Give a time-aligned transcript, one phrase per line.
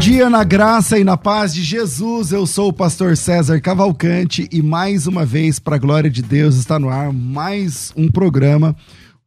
[0.00, 2.32] Dia na graça e na paz de Jesus.
[2.32, 6.56] Eu sou o pastor César Cavalcante e mais uma vez, para a glória de Deus,
[6.56, 8.74] está no ar mais um programa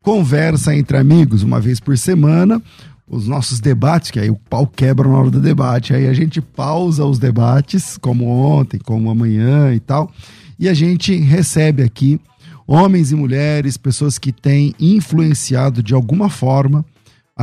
[0.02, 2.60] Conversa entre Amigos, uma vez por semana.
[3.08, 6.42] Os nossos debates, que aí o pau quebra na hora do debate, aí a gente
[6.42, 10.12] pausa os debates, como ontem, como amanhã e tal,
[10.58, 12.20] e a gente recebe aqui
[12.66, 16.84] homens e mulheres, pessoas que têm influenciado de alguma forma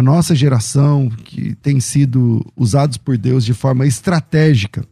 [0.00, 4.82] a nossa geração, que tem sido usados por Deus de forma estratégica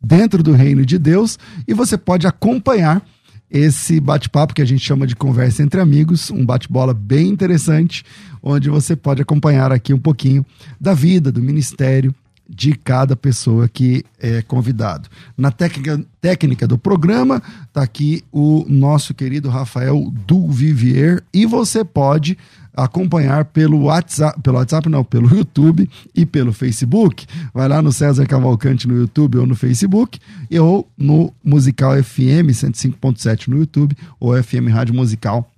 [0.00, 3.02] dentro do reino de Deus, e você pode acompanhar
[3.50, 8.04] esse bate-papo que a gente chama de conversa entre amigos, um bate-bola bem interessante,
[8.42, 10.44] onde você pode acompanhar aqui um pouquinho
[10.80, 12.14] da vida, do ministério
[12.48, 15.08] de cada pessoa que é convidado.
[15.36, 22.36] Na técnica, técnica do programa, está aqui o nosso querido Rafael Duvivier e você pode
[22.74, 27.26] acompanhar pelo WhatsApp, pelo WhatsApp não, pelo YouTube e pelo Facebook.
[27.52, 30.18] Vai lá no César Cavalcante no YouTube ou no Facebook,
[30.60, 35.50] ou no Musical FM 105.7 no YouTube ou FM Rádio Musical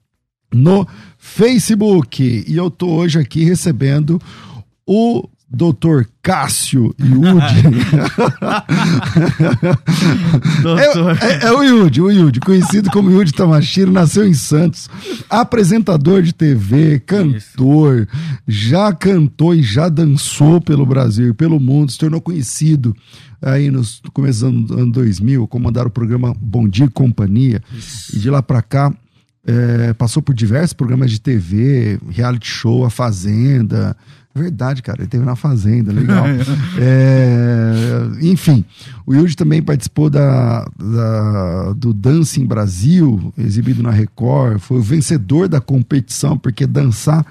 [0.52, 0.86] no
[1.18, 2.44] Facebook.
[2.46, 4.20] E eu tô hoje aqui recebendo
[4.86, 7.62] o Doutor Cássio Yudi.
[11.20, 14.88] é, é, é, o Yudi, o Yudi, conhecido como Yudi Tamashiro, nasceu em Santos,
[15.30, 18.08] apresentador de TV, cantor,
[18.48, 22.96] já cantou e já dançou pelo Brasil e pelo mundo, se tornou conhecido
[23.40, 28.16] aí nos começando do ano 2000, comandaram o programa Bom Dia e Companhia, Isso.
[28.16, 28.92] e de lá para cá
[29.46, 33.96] é, passou por diversos programas de TV, reality show, A Fazenda,
[34.34, 36.24] Verdade, cara, ele teve na Fazenda, legal.
[36.80, 38.64] é, enfim,
[39.06, 45.46] o Yudi também participou da, da, do Dancing Brasil, exibido na Record, foi o vencedor
[45.48, 47.24] da competição, porque dançar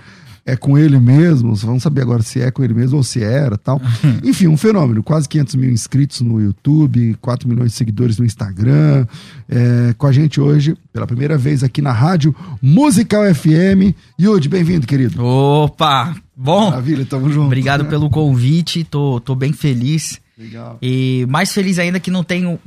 [0.45, 3.57] é com ele mesmo, vamos saber agora se é com ele mesmo ou se era
[3.57, 3.81] tal.
[4.23, 9.07] Enfim, um fenômeno, quase 500 mil inscritos no YouTube, 4 milhões de seguidores no Instagram,
[9.47, 13.95] é, com a gente hoje, pela primeira vez aqui na rádio Musical FM.
[14.19, 15.23] Yudi, bem-vindo, querido.
[15.23, 16.69] Opa, bom.
[16.69, 17.45] Maravilha, tamo junto.
[17.45, 17.89] Obrigado né?
[17.89, 20.22] pelo convite, tô, tô bem feliz.
[20.43, 20.77] Legal.
[20.81, 22.57] E mais feliz ainda que não tem um,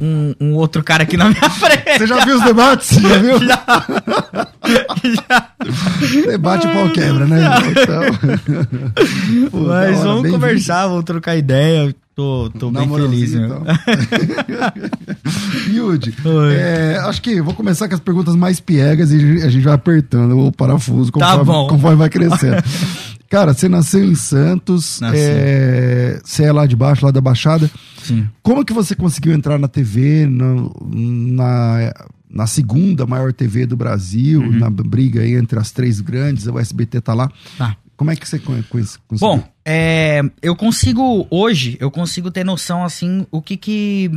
[0.41, 1.99] um, outro cara aqui na minha frente.
[1.99, 2.99] Você já viu os debates?
[2.99, 3.39] Já viu?
[3.39, 3.63] Já.
[5.05, 5.51] já.
[6.27, 7.43] Debate pau quebra, né?
[7.71, 9.51] Então...
[9.51, 10.91] Pô, Mas hora, vamos conversar, vindo.
[10.91, 11.95] vamos trocar ideia.
[12.15, 13.63] Tô, tô bem feliz, então.
[15.69, 16.15] Yudi,
[16.59, 20.47] é, acho que vou começar com as perguntas mais piegas e a gente vai apertando
[20.47, 22.57] o parafuso conforme, tá conforme vai crescendo.
[23.29, 27.71] Cara, você nasceu em Santos, é, você é lá de baixo, lá da Baixada.
[28.03, 28.29] Sim.
[28.43, 31.93] Como que você conseguiu entrar na TV, no, na,
[32.31, 34.59] na segunda maior TV do Brasil, uhum.
[34.59, 37.31] na briga entre as três grandes, o SBT tá lá.
[37.59, 37.77] Tá.
[37.97, 38.97] Como é que você conseguiu?
[39.19, 44.11] Bom, é, eu consigo, hoje, eu consigo ter noção, assim, o que que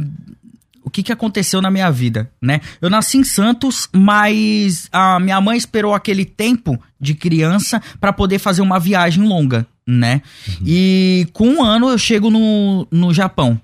[0.84, 2.62] o que, que aconteceu na minha vida, né?
[2.82, 8.40] Eu nasci em Santos, mas a minha mãe esperou aquele tempo de criança para poder
[8.40, 10.22] fazer uma viagem longa, né?
[10.48, 10.56] Uhum.
[10.66, 13.60] E com um ano eu chego no, no Japão.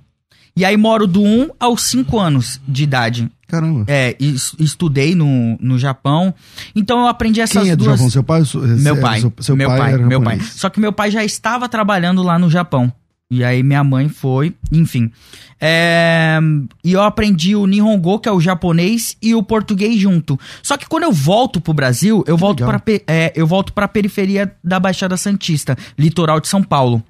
[0.57, 3.29] E aí moro do 1 aos 5 anos de idade.
[3.47, 3.83] Caramba.
[3.87, 6.33] É, estudei no, no Japão.
[6.73, 7.97] Então eu aprendi essas Quem é do duas...
[7.97, 8.09] Japão?
[8.09, 8.43] Seu pai?
[8.79, 9.19] Meu pai.
[9.19, 10.39] Seu, seu meu pai, pai meu pai.
[10.39, 12.91] Só que meu pai já estava trabalhando lá no Japão.
[13.31, 15.11] E aí minha mãe foi, enfim.
[15.59, 16.39] É,
[16.83, 20.39] e eu aprendi o Nihongo, que é o japonês, e o português junto.
[20.61, 24.55] Só que quando eu volto pro Brasil, eu volto para é, eu volto pra periferia
[24.63, 27.03] da Baixada Santista, litoral de São Paulo.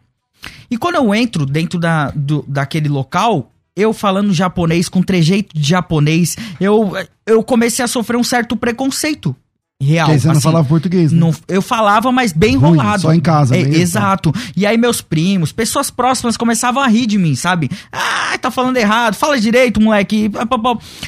[0.72, 5.68] E quando eu entro dentro da, do, daquele local, eu falando japonês, com trejeito de
[5.68, 6.94] japonês, eu,
[7.26, 9.36] eu comecei a sofrer um certo preconceito
[9.82, 10.08] real.
[10.08, 11.20] Porque você assim, não falava português, né?
[11.20, 13.02] Não, eu falava, mas bem Ruim, enrolado.
[13.02, 14.34] Só em casa, é, Exato.
[14.56, 17.70] E aí meus primos, pessoas próximas começavam a rir de mim, sabe?
[17.92, 20.32] Ah, tá falando errado, fala direito, moleque.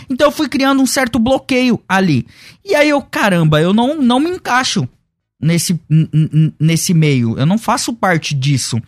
[0.09, 2.27] Então eu fui criando um certo bloqueio ali.
[2.63, 4.87] E aí eu, caramba, eu não, não me encaixo
[5.41, 5.79] nesse,
[6.59, 7.37] nesse meio.
[7.37, 8.81] Eu não faço parte disso.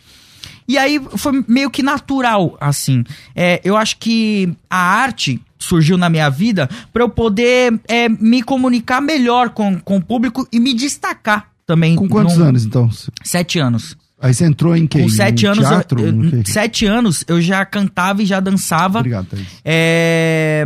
[0.68, 3.04] E aí foi meio que natural, assim.
[3.36, 8.42] É, eu acho que a arte surgiu na minha vida para eu poder é, me
[8.42, 11.96] comunicar melhor com, com o público e me destacar também.
[11.96, 12.46] Com quantos num...
[12.46, 12.90] anos, então?
[13.24, 13.96] Sete anos.
[14.22, 15.02] Aí você entrou em quê?
[15.02, 16.00] Com sete anos, teatro?
[16.02, 19.00] eu, eu- sete anos eu já cantava e já dançava.
[19.00, 19.48] Obrigado, Thaís.
[19.64, 20.66] É,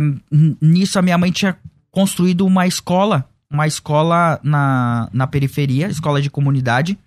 [0.60, 1.56] nisso a minha mãe tinha
[1.90, 6.98] construído uma escola, uma escola na, na periferia, escola de comunidade,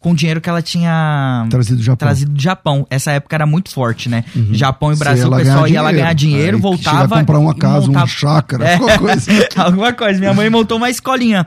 [0.00, 1.96] com dinheiro que ela tinha Trazido do Japão.
[2.08, 2.86] trazido do Japão.
[2.90, 4.24] Essa época era muito forte, né?
[4.34, 4.48] Uhum.
[4.52, 7.18] Japão e Brasil, o lá pessoal ia lá ganhar dinheiro, Aí voltava.
[7.20, 8.74] Comprar uma casa, uma montava- chácara, É.
[8.74, 9.30] alguma coisa.
[9.56, 10.18] Alguma coisa.
[10.18, 11.46] Minha mãe montou uma escolinha.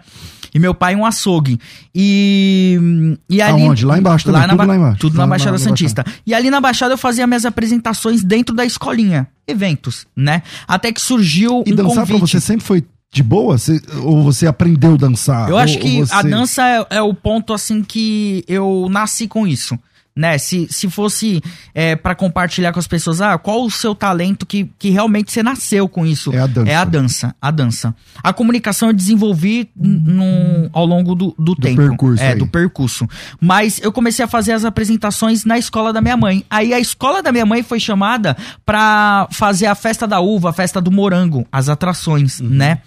[0.56, 1.60] E meu pai um açougue.
[1.96, 3.64] E, e ali.
[3.64, 3.86] Aonde?
[3.86, 5.00] Lá embaixo também, na tudo lá embaixo.
[5.00, 6.06] Tudo Lá na na- Baixada na Santista.
[6.28, 9.28] E ali na Baixada eu fazia minhas apresentações dentro da escolinha.
[9.48, 10.44] Eventos, né?
[10.68, 12.30] Até que surgiu E um dançar pra convite.
[12.32, 12.84] você sempre foi
[13.14, 13.58] de boa?
[13.58, 15.50] Você- ou você aprendeu a dançar?
[15.50, 16.14] Eu acho que você...
[16.14, 19.78] a dança é, é o ponto, assim, que eu nasci com isso.
[20.16, 20.38] Né?
[20.38, 21.42] Se, se fosse
[21.74, 25.42] é, para compartilhar com as pessoas, ah, qual o seu talento que, que realmente você
[25.42, 26.32] nasceu com isso?
[26.32, 26.70] É a dança.
[26.72, 27.96] É a dança, a dança.
[28.22, 31.78] A comunicação eu desenvolvi n- num- ao longo do, do, tempo.
[31.78, 32.38] percurso É, aí.
[32.38, 33.08] do percurso.
[33.42, 36.46] Mas eu comecei a fazer as apresentações na escola da minha mãe.
[36.48, 40.54] Aí a escola da minha mãe foi chamada pra fazer a festa da uva, a
[40.54, 42.50] festa do morango, as atrações, Uhum.
[42.50, 42.80] né?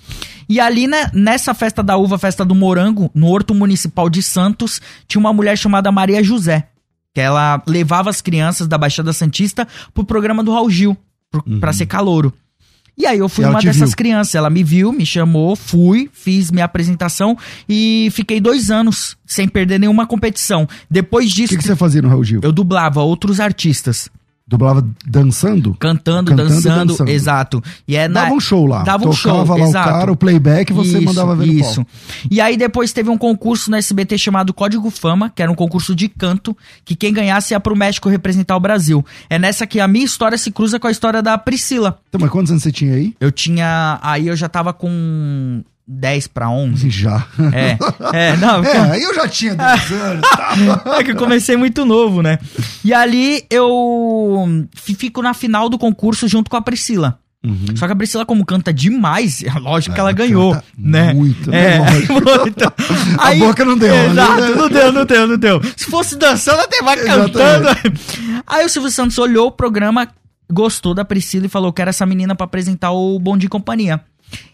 [0.49, 4.81] E ali, né, nessa festa da uva, festa do morango, no Horto Municipal de Santos,
[5.09, 6.69] tinha uma mulher chamada Maria José.
[7.17, 10.95] Que ela levava as crianças da Baixada Santista pro programa do Raul Gil,
[11.31, 12.31] pro, pra ser calouro.
[12.95, 13.53] E aí eu fui Uhum.
[13.53, 13.97] Uma dessas viu?
[13.97, 14.35] crianças.
[14.35, 17.35] Ela me viu, me chamou, fui, fiz minha apresentação
[17.67, 20.69] e fiquei dois anos sem perder nenhuma competição.
[20.91, 22.41] Depois O disso, que, que você fazia no Raul Gil?
[22.43, 24.11] eu dublava outros artistas.
[24.49, 25.75] Dublava dançando?
[25.75, 27.11] Cantando, Cantando dançando, dançando.
[27.11, 27.61] exato.
[27.89, 28.85] E é na- Dava um show lá.
[28.85, 29.89] Dava um Tocava show, lá exato.
[29.89, 31.85] o cara, o playback, e você Isso, mandava ver Isso.
[32.31, 35.97] E aí depois teve um concurso no SBT chamado Código Fama, que era um concurso
[35.97, 39.05] de canto, que quem ganhasse ia pro México representar o Brasil.
[39.29, 41.99] É nessa que a minha história se cruza com a história da Priscila.
[42.09, 43.17] Então, mas quantos anos você tinha aí?
[43.19, 43.99] Eu tinha.
[44.01, 46.91] Aí eu já tava com 10 pra 11.
[46.91, 47.27] Já.
[47.53, 47.79] É.
[48.13, 50.29] É, não, É, aí eu já tinha 10 anos.
[50.29, 50.55] tá?
[50.99, 52.39] É que eu comecei muito novo, né?
[52.85, 57.19] E ali eu fi- fico na final do concurso junto com a Priscila.
[57.45, 57.77] Uhum.
[57.77, 61.13] Só que a Priscila, como canta demais, é lógico que ela ganhou, né?
[61.13, 61.87] muito, é, né?
[62.11, 62.65] Muito.
[63.19, 64.07] A boca não deu, né?
[64.11, 65.63] Exato, não deu, não deu, não deu.
[65.77, 67.69] Se fosse dançando, até vai cantando.
[68.45, 70.09] Aí o Silvio Santos olhou o programa,
[70.51, 74.01] gostou da Priscila e falou: quero essa menina pra apresentar o Bom Dia e Companhia.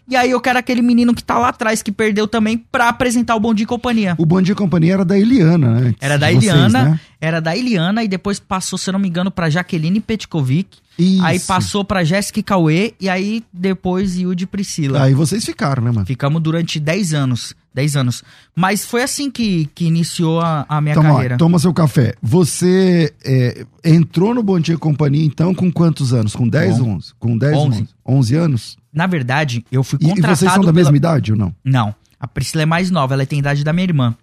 [0.07, 3.35] E aí eu quero aquele menino que tá lá atrás, que perdeu também, pra apresentar
[3.35, 4.15] o Bom Dia e Companhia.
[4.17, 5.95] O Bom Dia e Companhia era da Eliana, né?
[5.99, 6.99] Era da Vocês, Eliana, né?
[7.21, 10.82] era da Eliana e depois passou, se eu não me engano, pra Jaqueline Petkovic.
[10.97, 11.23] Isso.
[11.25, 15.01] Aí passou pra Jéssica e Cauê e aí depois Yudi e Priscila.
[15.03, 16.05] Aí vocês ficaram, né, mano?
[16.05, 17.55] Ficamos durante 10 anos.
[17.73, 18.23] 10 anos.
[18.55, 21.37] Mas foi assim que, que iniciou a, a minha Toma, carreira.
[21.37, 22.13] toma seu café.
[22.21, 26.35] Você é, entrou no Bom Dia e Companhia, então, com quantos anos?
[26.35, 27.13] Com 10 ou 11?
[27.17, 27.77] Com 10 ou 11.
[27.81, 27.89] 11?
[28.05, 28.77] 11 anos?
[28.93, 31.55] Na verdade, eu fui E, e contratado vocês são da pela- mesma idade ou não?
[31.63, 31.95] Não.
[32.19, 34.15] A Priscila é mais nova, ela tem a idade da minha irmã.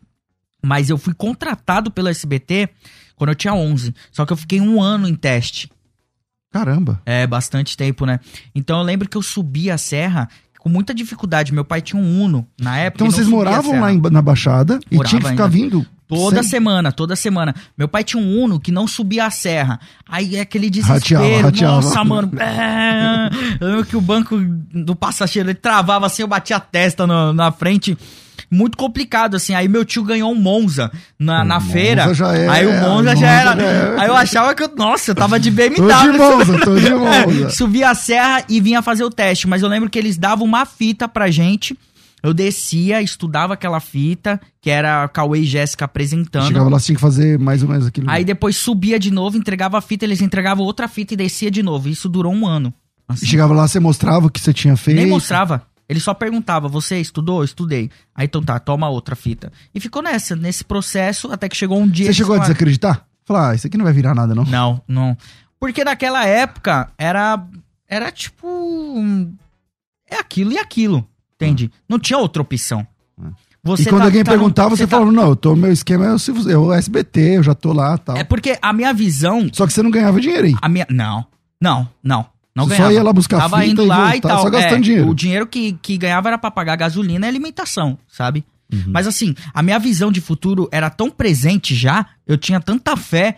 [0.64, 2.68] Mas eu fui contratado pelo SBT
[3.16, 3.92] quando eu tinha 11.
[4.12, 5.68] Só que eu fiquei um ano em teste.
[6.52, 7.00] Caramba.
[7.06, 8.18] É, bastante tempo, né?
[8.54, 11.54] Então eu lembro que eu subi a serra com muita dificuldade.
[11.54, 13.04] Meu pai tinha um Uno na época.
[13.04, 15.56] Então vocês moravam lá em- na Baixada e Morava tinha que ficar ainda.
[15.56, 17.54] vindo Toda semana, toda semana.
[17.78, 19.78] Meu pai tinha um Uno que não subia a serra.
[20.08, 21.22] Aí é aquele desespero.
[21.22, 21.74] Rateava, rateava.
[21.76, 22.32] Nossa, mano.
[22.40, 23.30] É...
[23.60, 24.36] Eu lembro que o banco
[24.74, 27.96] do passageiro ele travava assim, eu batia a testa no- na frente.
[28.50, 29.54] Muito complicado, assim.
[29.54, 32.12] Aí meu tio ganhou um Monza na, na Monza feira.
[32.14, 33.56] já é- aí o Monza Monza já era.
[33.56, 34.00] já é.
[34.00, 34.70] Aí eu achava que eu.
[34.76, 35.76] Nossa, eu tava de BMW.
[35.88, 36.94] Tô de Monza, tô de É,
[37.26, 37.50] Monza.
[37.50, 39.46] subia a serra e vinha fazer o teste.
[39.46, 41.78] Mas eu lembro que eles davam uma fita pra gente.
[42.22, 46.48] Eu descia, estudava aquela fita, que era Cauê e Jéssica apresentando.
[46.48, 48.10] Chegava lá, tinha que fazer mais ou menos aquilo.
[48.10, 51.62] Aí depois subia de novo, entregava a fita, eles entregavam outra fita e descia de
[51.62, 51.88] novo.
[51.88, 52.74] Isso durou um ano.
[53.08, 53.24] assim.
[53.24, 54.98] Chegava lá, você mostrava o que você tinha feito.
[54.98, 55.62] Nem mostrava.
[55.90, 57.42] Ele só perguntava, você estudou?
[57.42, 57.90] Estudei.
[58.14, 59.50] Aí então tá, toma outra fita.
[59.74, 62.06] E ficou nessa, nesse processo, até que chegou um dia...
[62.06, 63.04] Você chegou a falaram, desacreditar?
[63.24, 64.44] Falar, ah, isso aqui não vai virar nada, não.
[64.44, 65.16] Não, não.
[65.58, 67.44] Porque naquela época era.
[67.88, 68.46] Era tipo.
[68.46, 69.34] hum,
[70.08, 71.06] É aquilo e aquilo.
[71.34, 71.70] Entende?
[71.88, 72.86] Não tinha outra opção.
[73.62, 76.06] Você e quando tá- alguém tá perguntava, você, tá- falava, não, eu tô, meu esquema
[76.06, 78.16] é o, é o SBT, eu já tô lá tal.
[78.16, 79.48] É porque a minha visão.
[79.52, 80.54] Só que você não ganhava dinheiro aí.
[80.62, 80.86] A minha.
[80.88, 81.26] Não,
[81.60, 82.26] não, não.
[82.54, 82.94] Não Você só ganhava.
[82.94, 84.42] ia lá buscar Tava indo e lá voltar, e tal.
[84.42, 85.08] só gastando É, dinheiro.
[85.08, 88.44] O dinheiro que, que ganhava era pra pagar gasolina e alimentação, sabe?
[88.72, 88.84] Uhum.
[88.88, 93.36] Mas assim, a minha visão de futuro era tão presente já, eu tinha tanta fé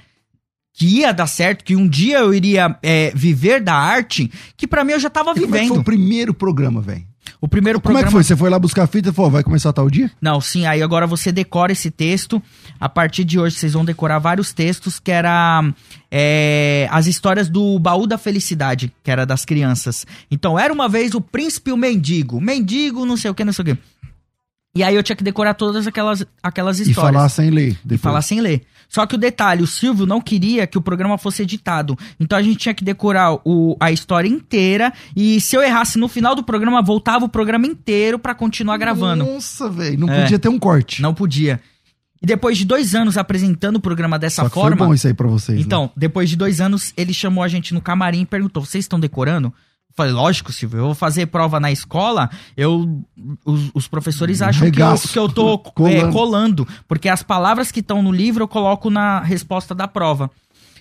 [0.75, 4.83] que ia dar certo, que um dia eu iria é, viver da arte, que pra
[4.85, 5.69] mim eu já tava E é vivendo.
[5.69, 7.05] foi o primeiro programa, velho?
[7.45, 8.07] O primeiro Como é programa.
[8.09, 8.23] que foi?
[8.23, 10.09] Você foi lá buscar a fita e falou, vai começar tal dia?
[10.21, 12.41] Não, sim, aí agora você decora esse texto.
[12.79, 15.61] A partir de hoje vocês vão decorar vários textos que era
[16.09, 20.07] é, as histórias do baú da felicidade, que era das crianças.
[20.31, 22.41] Então, era uma vez o príncipe e o mendigo.
[22.41, 23.79] Mendigo, não sei o que, não sei o que.
[24.77, 27.13] E aí eu tinha que decorar todas aquelas, aquelas E histórias.
[27.13, 27.73] falar sem ler.
[27.73, 28.01] E depois.
[28.01, 28.63] falar sem ler.
[28.93, 31.97] Só que o detalhe, o Silvio não queria que o programa fosse editado.
[32.21, 36.09] Então a gente tinha que decorar o, a história inteira e se eu errasse no
[36.09, 39.25] final do programa, voltava o programa inteiro para continuar gravando.
[39.25, 41.01] Nossa, velho, não é, podia ter um corte.
[41.01, 41.59] Não podia.
[42.21, 44.77] E depois de dois anos apresentando o programa dessa Só forma.
[44.77, 45.59] Foi bom isso aí pra vocês.
[45.59, 45.65] Né?
[45.65, 45.91] Então, né?
[45.97, 49.53] depois de dois anos, ele chamou a gente no camarim e perguntou: vocês estão decorando?
[49.95, 53.05] Falei, lógico, Silvio, eu vou fazer prova na escola, eu
[53.45, 55.97] os, os professores acham que eu, que eu tô colando.
[55.97, 60.31] É, colando, porque as palavras que estão no livro eu coloco na resposta da prova.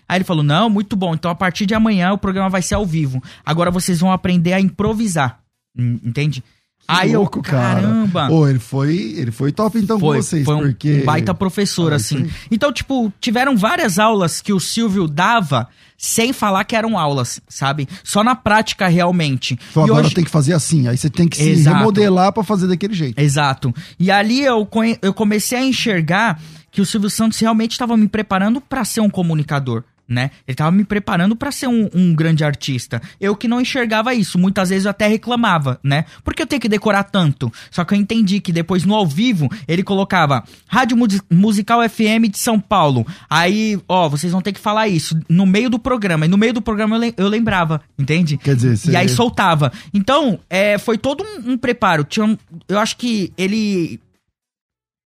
[0.07, 2.75] Aí ele falou: não, muito bom, então a partir de amanhã o programa vai ser
[2.75, 3.21] ao vivo.
[3.45, 5.39] Agora vocês vão aprender a improvisar.
[5.77, 6.43] Entende?
[6.91, 8.21] Aí louco, eu, caramba.
[8.21, 8.33] Cara.
[8.33, 11.93] Oh, ele foi, ele foi top então foi, com vocês, foi um porque baita professor
[11.93, 12.29] ah, assim.
[12.49, 15.67] Então, tipo, tiveram várias aulas que o Silvio dava
[15.97, 17.87] sem falar que eram aulas, sabe?
[18.03, 19.57] Só na prática realmente.
[19.69, 20.15] Então e agora hoje...
[20.15, 21.77] tem que fazer assim, aí você tem que se Exato.
[21.77, 23.19] remodelar para fazer daquele jeito.
[23.19, 23.73] Exato.
[23.99, 24.67] E ali eu,
[25.01, 29.09] eu comecei a enxergar que o Silvio Santos realmente estava me preparando para ser um
[29.09, 30.29] comunicador né?
[30.45, 33.01] Ele tava me preparando para ser um, um, grande artista.
[33.19, 36.03] Eu que não enxergava isso, muitas vezes eu até reclamava, né?
[36.21, 37.51] Porque eu tenho que decorar tanto?
[37.71, 40.97] Só que eu entendi que depois no ao vivo ele colocava Rádio
[41.29, 43.07] Musical FM de São Paulo.
[43.29, 46.25] Aí, ó, vocês vão ter que falar isso no meio do programa.
[46.25, 48.37] E no meio do programa eu, eu lembrava, entende?
[48.37, 49.71] Quer dizer, E aí soltava.
[49.93, 52.03] Então, é, foi todo um, um preparo.
[52.03, 52.37] Tinha,
[52.67, 53.97] eu acho que ele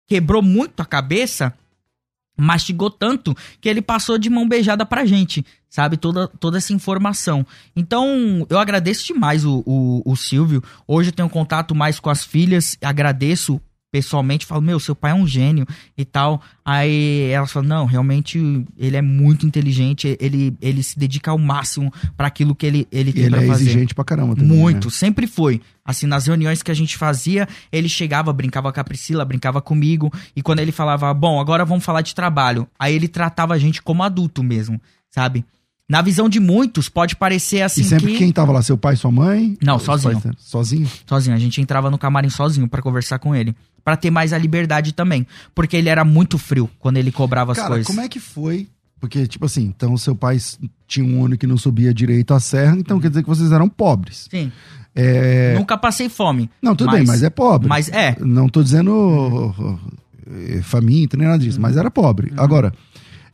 [0.08, 1.54] quebrou muito a cabeça
[2.38, 5.98] mastigou tanto que ele passou de mão beijada pra gente, sabe?
[5.98, 7.46] Toda, toda essa informação.
[7.76, 10.64] Então, eu agradeço demais o, o, o Silvio.
[10.88, 13.62] Hoje eu tenho contato mais com as filhas, agradeço
[13.96, 15.66] pessoalmente, falo, meu, seu pai é um gênio
[15.98, 16.42] e tal.
[16.66, 18.38] Aí elas falam, não, realmente
[18.78, 23.14] ele é muito inteligente, ele, ele se dedica ao máximo para aquilo que ele, ele
[23.14, 23.64] tem ele é fazer.
[23.64, 24.92] exigente pra caramba também, Muito, né?
[24.92, 25.62] sempre foi.
[25.86, 30.12] Assim, nas reuniões que a gente fazia, ele chegava, brincava com a Priscila, brincava comigo,
[30.36, 33.82] e quando ele falava, bom, agora vamos falar de trabalho, aí ele tratava a gente
[33.82, 35.46] como adulto mesmo, sabe?
[35.88, 37.82] Na visão de muitos, pode parecer assim.
[37.82, 38.18] E sempre que...
[38.18, 38.62] quem tava lá?
[38.62, 39.56] Seu pai, sua mãe?
[39.64, 40.20] Não, sozinho.
[40.20, 40.36] Pais...
[40.40, 40.90] Sozinho?
[41.06, 41.36] Sozinho.
[41.36, 43.56] A gente entrava no camarim sozinho para conversar com ele.
[43.86, 45.28] Para ter mais a liberdade também.
[45.54, 47.88] Porque ele era muito frio quando ele cobrava Cara, as coisas.
[47.88, 48.68] Como é que foi?
[49.00, 50.38] Porque, tipo assim, então seu pai
[50.88, 53.70] tinha um ano que não subia direito a serra, então quer dizer que vocês eram
[53.70, 54.28] pobres.
[54.32, 54.52] Sim.
[54.96, 55.54] É...
[55.54, 56.50] Nunca passei fome.
[56.60, 56.96] Não, tudo mas...
[56.98, 57.70] bem, mas é pobre.
[57.70, 58.16] Mas é.
[58.20, 59.54] Não tô dizendo
[60.26, 61.62] eh, faminto, nem nada disso, uhum.
[61.62, 62.32] mas era pobre.
[62.32, 62.42] Uhum.
[62.42, 62.74] Agora,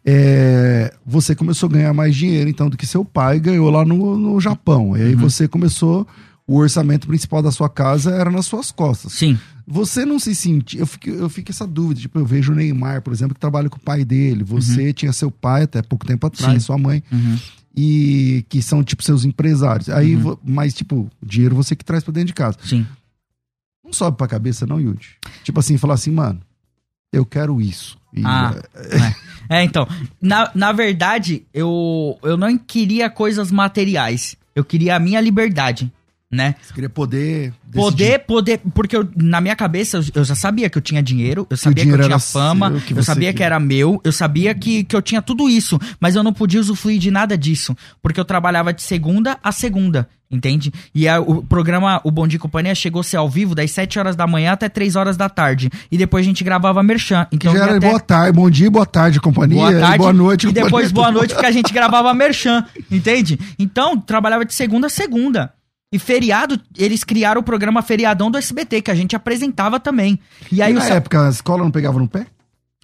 [0.04, 4.18] é, você começou a ganhar mais dinheiro, então, do que seu pai ganhou lá no,
[4.18, 4.98] no Japão.
[4.98, 5.22] E aí uhum.
[5.22, 6.06] você começou.
[6.48, 9.14] O orçamento principal da sua casa era nas suas costas.
[9.14, 9.40] Sim.
[9.66, 10.82] Você não se sentia.
[10.82, 12.02] Eu fico, eu fico essa dúvida.
[12.02, 14.44] Tipo, eu vejo o Neymar, por exemplo, que trabalha com o pai dele.
[14.44, 14.94] Você uhum.
[14.94, 16.60] tinha seu pai até pouco tempo atrás, Sim.
[16.60, 17.02] sua mãe.
[17.12, 17.38] Uhum.
[17.76, 19.90] E que são, tipo, seus empresários.
[19.90, 20.36] Aí, uhum.
[20.44, 22.58] mas, tipo, dinheiro você que traz pra dentro de casa.
[22.66, 22.86] Sim.
[23.84, 25.18] Não sobe pra cabeça, não, Yudi?
[25.44, 26.42] Tipo assim, falar assim, mano,
[27.12, 27.98] eu quero isso.
[28.14, 28.56] E, ah,
[29.50, 29.58] é.
[29.58, 29.64] é.
[29.64, 29.88] então,
[30.22, 34.36] na, na verdade, eu, eu não queria coisas materiais.
[34.56, 35.92] Eu queria a minha liberdade,
[36.32, 36.56] né?
[36.62, 37.54] Você queria poder.
[37.64, 37.74] Decidir.
[37.74, 38.62] Poder, poder.
[38.74, 41.84] Porque eu, na minha cabeça eu, eu, já sabia que eu tinha dinheiro, eu sabia
[41.84, 43.34] que, eu tinha fama, seu, eu sabia queria.
[43.34, 46.60] que era meu, eu sabia que, que eu tinha tudo isso, mas eu não podia
[46.60, 50.08] usufruir de nada disso, porque eu trabalhava de segunda a segunda.
[50.32, 50.72] Entende?
[50.96, 54.00] E a, o programa O Bom Dia Companhia chegou a ser ao vivo das 7
[54.00, 55.70] horas da manhã até 3 horas da tarde.
[55.92, 57.28] E depois a gente gravava merchan.
[57.34, 57.90] Então Já era até...
[57.90, 59.58] boa tarde, bom dia, boa tarde, companhia.
[59.58, 59.98] Boa tarde.
[59.98, 62.64] boa noite, E depois boa noite, porque a gente gravava merchan.
[62.90, 63.38] Entende?
[63.60, 65.52] Então, trabalhava de segunda a segunda.
[65.92, 70.18] E feriado, eles criaram o programa Feriadão do SBT, que a gente apresentava também.
[70.52, 72.28] E aí e na época, a escola não pegava no pé?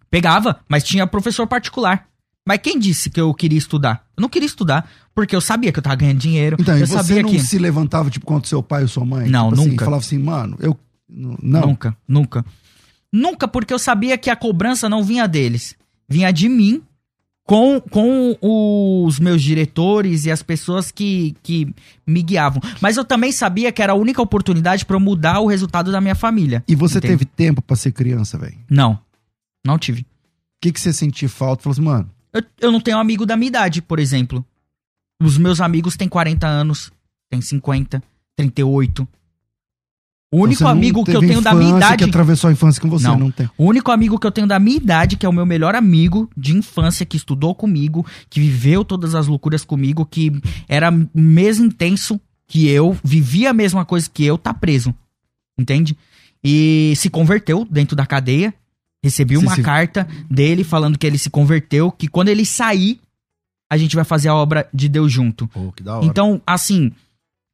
[0.09, 2.05] Pegava, mas tinha professor particular.
[2.45, 4.05] Mas quem disse que eu queria estudar?
[4.15, 6.57] Eu não queria estudar, porque eu sabia que eu tava ganhando dinheiro.
[6.59, 7.39] Então, eu e você sabia não que...
[7.39, 9.29] se levantava, tipo, contra seu pai ou sua mãe?
[9.29, 9.69] Não, tipo nunca.
[9.69, 10.77] Assim, falava assim, mano, eu...
[11.09, 11.61] Não.
[11.61, 12.45] Nunca, nunca.
[13.11, 15.75] Nunca, porque eu sabia que a cobrança não vinha deles.
[16.09, 16.83] Vinha de mim
[17.47, 21.73] com, com os meus diretores e as pessoas que, que
[22.05, 22.61] me guiavam.
[22.81, 26.01] Mas eu também sabia que era a única oportunidade para eu mudar o resultado da
[26.01, 26.61] minha família.
[26.67, 27.13] E você entende?
[27.13, 28.57] teve tempo para ser criança, velho?
[28.69, 28.99] Não,
[29.65, 30.01] não tive.
[30.01, 30.05] O
[30.61, 31.63] que, que você sentiu falta?
[31.63, 32.11] Falou assim, mano.
[32.33, 34.45] Eu, eu não tenho amigo da minha idade, por exemplo.
[35.23, 36.91] Os meus amigos têm 40 anos,
[37.31, 38.03] têm 50,
[38.35, 39.07] 38.
[40.31, 42.03] O único você amigo que eu tenho da minha idade.
[42.03, 43.17] que atravessou a infância com você, não.
[43.17, 43.49] não tem.
[43.57, 46.29] O único amigo que eu tenho da minha idade, que é o meu melhor amigo
[46.35, 50.33] de infância, que estudou comigo, que viveu todas as loucuras comigo, que
[50.67, 54.93] era mesmo intenso que eu, vivia a mesma coisa que eu, tá preso.
[55.57, 55.97] Entende?
[56.43, 58.53] E se converteu dentro da cadeia.
[59.01, 59.61] Recebi uma se...
[59.61, 62.99] carta dele falando que ele se converteu, que quando ele sair,
[63.71, 65.47] a gente vai fazer a obra de Deus junto.
[65.47, 66.05] Pô, que da hora.
[66.05, 66.91] Então, assim,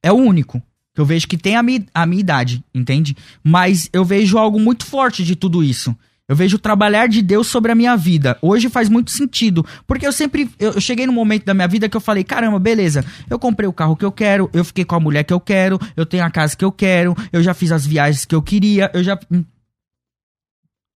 [0.01, 0.61] é o único
[0.93, 3.15] que eu vejo que tem a, mi, a minha idade, entende?
[3.43, 5.95] Mas eu vejo algo muito forte de tudo isso.
[6.27, 8.37] Eu vejo o trabalhar de Deus sobre a minha vida.
[8.41, 9.65] Hoje faz muito sentido.
[9.85, 10.49] Porque eu sempre.
[10.57, 13.03] Eu cheguei num momento da minha vida que eu falei: caramba, beleza.
[13.29, 15.77] Eu comprei o carro que eu quero, eu fiquei com a mulher que eu quero,
[15.97, 18.89] eu tenho a casa que eu quero, eu já fiz as viagens que eu queria,
[18.93, 19.19] eu já.
[19.29, 19.43] Hum.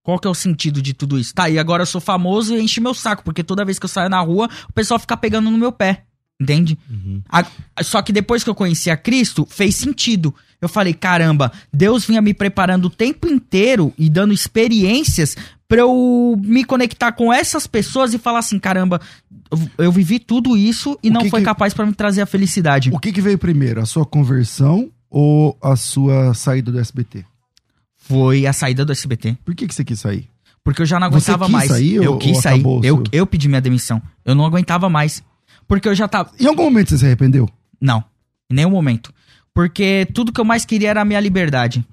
[0.02, 1.34] Qual que é o sentido de tudo isso?
[1.34, 3.90] Tá, e agora eu sou famoso e enche meu saco, porque toda vez que eu
[3.90, 6.07] saio na rua, o pessoal fica pegando no meu pé.
[6.40, 6.78] Entende?
[6.88, 7.20] Uhum.
[7.28, 7.44] A,
[7.82, 10.32] só que depois que eu conheci a Cristo, fez sentido.
[10.60, 16.40] Eu falei, caramba, Deus vinha me preparando o tempo inteiro e dando experiências para eu
[16.42, 19.00] me conectar com essas pessoas e falar assim, caramba,
[19.76, 22.90] eu, vivi tudo isso e o não foi que, capaz para me trazer a felicidade.
[22.92, 27.24] O que, que veio primeiro, a sua conversão ou a sua saída do SBT?
[27.96, 29.36] Foi a saída do SBT.
[29.44, 30.28] Por que, que você quis sair?
[30.64, 31.70] Porque eu já não aguentava você quis mais.
[31.70, 32.62] Sair, eu ou, quis ou sair.
[32.64, 33.04] Eu, seu...
[33.12, 34.02] eu pedi minha demissão.
[34.24, 35.22] Eu não aguentava mais.
[35.68, 36.32] Porque eu já tava.
[36.40, 37.48] Em algum momento você se arrependeu?
[37.80, 38.02] Não,
[38.50, 39.12] em nenhum momento.
[39.54, 41.84] Porque tudo que eu mais queria era a minha liberdade.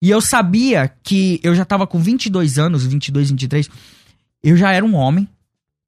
[0.00, 3.68] E eu sabia que eu já tava com 22 anos, 22, 23.
[4.42, 5.28] Eu já era um homem,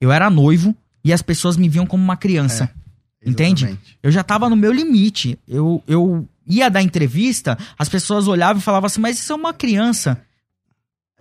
[0.00, 2.70] eu era noivo e as pessoas me viam como uma criança.
[3.22, 3.78] É, entende?
[4.02, 5.38] Eu já tava no meu limite.
[5.46, 9.54] Eu, eu ia dar entrevista, as pessoas olhavam e falavam assim: Mas isso é uma
[9.54, 10.20] criança.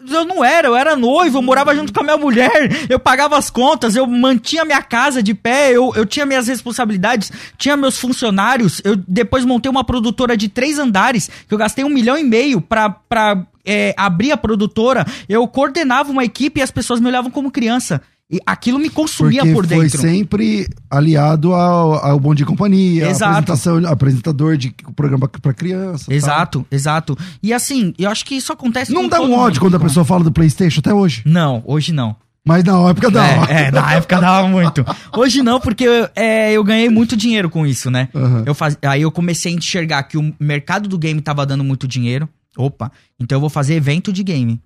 [0.08, 2.52] Eu não era, eu era noivo, eu morava junto com a minha mulher,
[2.90, 7.32] eu pagava as contas, eu mantinha minha casa de pé, eu, eu tinha minhas responsabilidades,
[7.58, 11.90] tinha meus funcionários, eu depois montei uma produtora de três andares, que eu gastei um
[11.90, 16.72] milhão e meio pra, pra é, abrir a produtora, eu coordenava uma equipe e as
[16.72, 18.02] pessoas me olhavam como criança.
[18.32, 19.98] E aquilo me consumia Porque por dentro.
[19.98, 23.32] Foi sempre aliado ao, ao Bom de Companhia, Exato.
[23.32, 26.14] apresentação, apresentador de programa para criança.
[26.14, 26.68] Exato, tal.
[26.70, 27.18] exato.
[27.42, 30.24] E assim, eu acho que isso acontece Não dá um ódio quando a pessoa fala
[30.24, 31.24] do PlayStation até hoje?
[31.26, 32.16] Não, hoje não.
[32.46, 33.52] Mas na época dava.
[33.52, 34.86] É, é na época dava muito.
[35.18, 38.10] Hoje não, porque é, eu ganhei muito dinheiro com isso, né?
[38.14, 38.44] Uhum.
[38.46, 38.78] Eu faz...
[38.84, 42.30] Aí eu comecei a enxergar que o mercado do game tava dando muito dinheiro.
[42.56, 44.62] Opa, então eu vou fazer evento de game.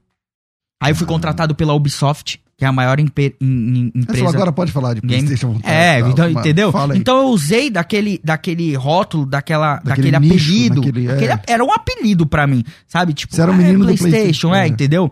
[0.81, 4.29] Aí eu fui contratado pela Ubisoft que é a maior empresa.
[4.29, 5.59] agora pode falar de PlayStation.
[5.63, 6.73] É, então, entendeu?
[6.95, 10.81] Então eu usei daquele, daquele rótulo, daquela, daquele, daquele nicho, apelido.
[10.81, 11.13] Daquele, é.
[11.13, 13.13] aquele, era um apelido para mim, sabe?
[13.13, 15.11] Tipo, Você era um menino é, PlayStation, do PlayStation, é, é, entendeu?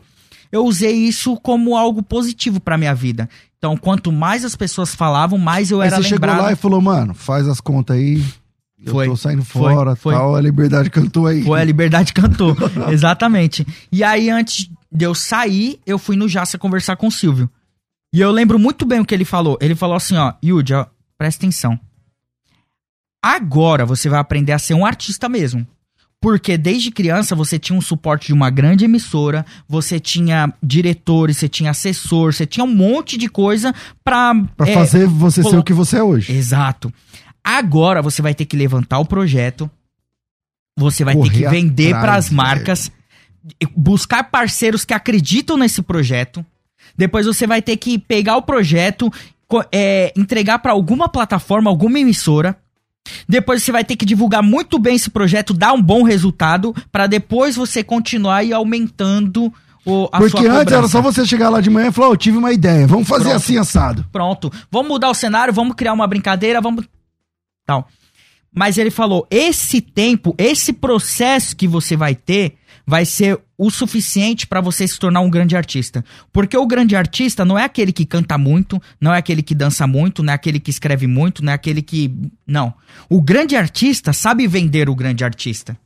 [0.49, 3.29] Eu usei isso como algo positivo para minha vida.
[3.57, 6.35] Então, quanto mais as pessoas falavam, mais eu aí era você lembrado.
[6.35, 8.23] chegou lá e falou, mano, faz as contas aí.
[8.83, 11.43] Eu foi, tô saindo fora, foi, tal, a Liberdade cantou aí.
[11.43, 12.55] Foi, a Liberdade cantou,
[12.89, 13.65] exatamente.
[13.91, 17.49] E aí, antes de eu sair, eu fui no Jaça conversar com o Silvio.
[18.13, 19.57] E eu lembro muito bem o que ele falou.
[19.61, 20.85] Ele falou assim, ó, Yudi, ó,
[21.17, 21.79] presta atenção.
[23.23, 25.65] Agora você vai aprender a ser um artista mesmo.
[26.19, 31.49] Porque desde criança você tinha um suporte de uma grande emissora, você tinha diretores, você
[31.49, 33.73] tinha assessor, você tinha um monte de coisa
[34.03, 34.35] pra.
[34.55, 36.31] Pra é, fazer você ser o que você é hoje.
[36.31, 36.93] Exato.
[37.43, 39.69] Agora você vai ter que levantar o projeto,
[40.77, 42.91] você vai Correr ter que vender para as marcas,
[43.75, 46.45] buscar parceiros que acreditam nesse projeto.
[46.97, 49.11] Depois você vai ter que pegar o projeto,
[49.71, 52.57] é, entregar para alguma plataforma, alguma emissora.
[53.27, 57.07] Depois você vai ter que divulgar muito bem esse projeto, dar um bom resultado, para
[57.07, 59.51] depois você continuar e aumentando
[59.83, 62.37] o, a Porque antes era só você chegar lá de manhã e falar: oh, tive
[62.37, 63.37] uma ideia, vamos fazer Pronto.
[63.37, 64.05] assim assado.
[64.11, 64.51] Pronto.
[64.69, 66.85] Vamos mudar o cenário, vamos criar uma brincadeira, vamos.
[67.65, 67.87] Tal.
[68.53, 74.47] Mas ele falou: esse tempo, esse processo que você vai ter, vai ser o suficiente
[74.47, 76.03] para você se tornar um grande artista.
[76.31, 79.85] Porque o grande artista não é aquele que canta muito, não é aquele que dança
[79.85, 82.11] muito, não é aquele que escreve muito, não é aquele que.
[82.45, 82.73] Não.
[83.09, 85.77] O grande artista sabe vender o grande artista.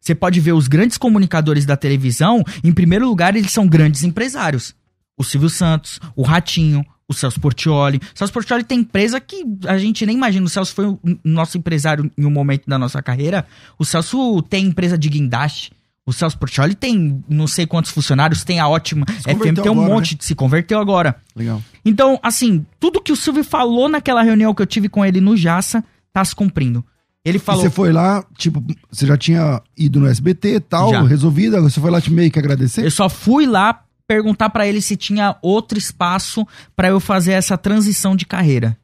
[0.00, 4.74] Você pode ver os grandes comunicadores da televisão, em primeiro lugar, eles são grandes empresários.
[5.16, 7.98] O Silvio Santos, o Ratinho, o Celso Portioli.
[8.14, 10.44] O Celso Portioli tem empresa que a gente nem imagina.
[10.44, 13.46] O Celso foi o nosso empresário em um momento da nossa carreira.
[13.78, 15.72] O Celso tem empresa de guindaste.
[16.08, 19.94] O Celso Portioli tem não sei quantos funcionários, tem a ótima FM, tem um agora,
[19.94, 20.18] monte, né?
[20.22, 21.16] se converteu agora.
[21.36, 21.62] Legal.
[21.84, 25.36] Então, assim, tudo que o Silvio falou naquela reunião que eu tive com ele no
[25.36, 26.82] Jaça, tá se cumprindo.
[27.22, 27.60] Ele falou.
[27.60, 31.02] E você foi lá, tipo, você já tinha ido no SBT e tal, já.
[31.02, 32.86] resolvido, você foi lá te meio que agradecer?
[32.86, 37.58] Eu só fui lá perguntar para ele se tinha outro espaço para eu fazer essa
[37.58, 38.78] transição de carreira.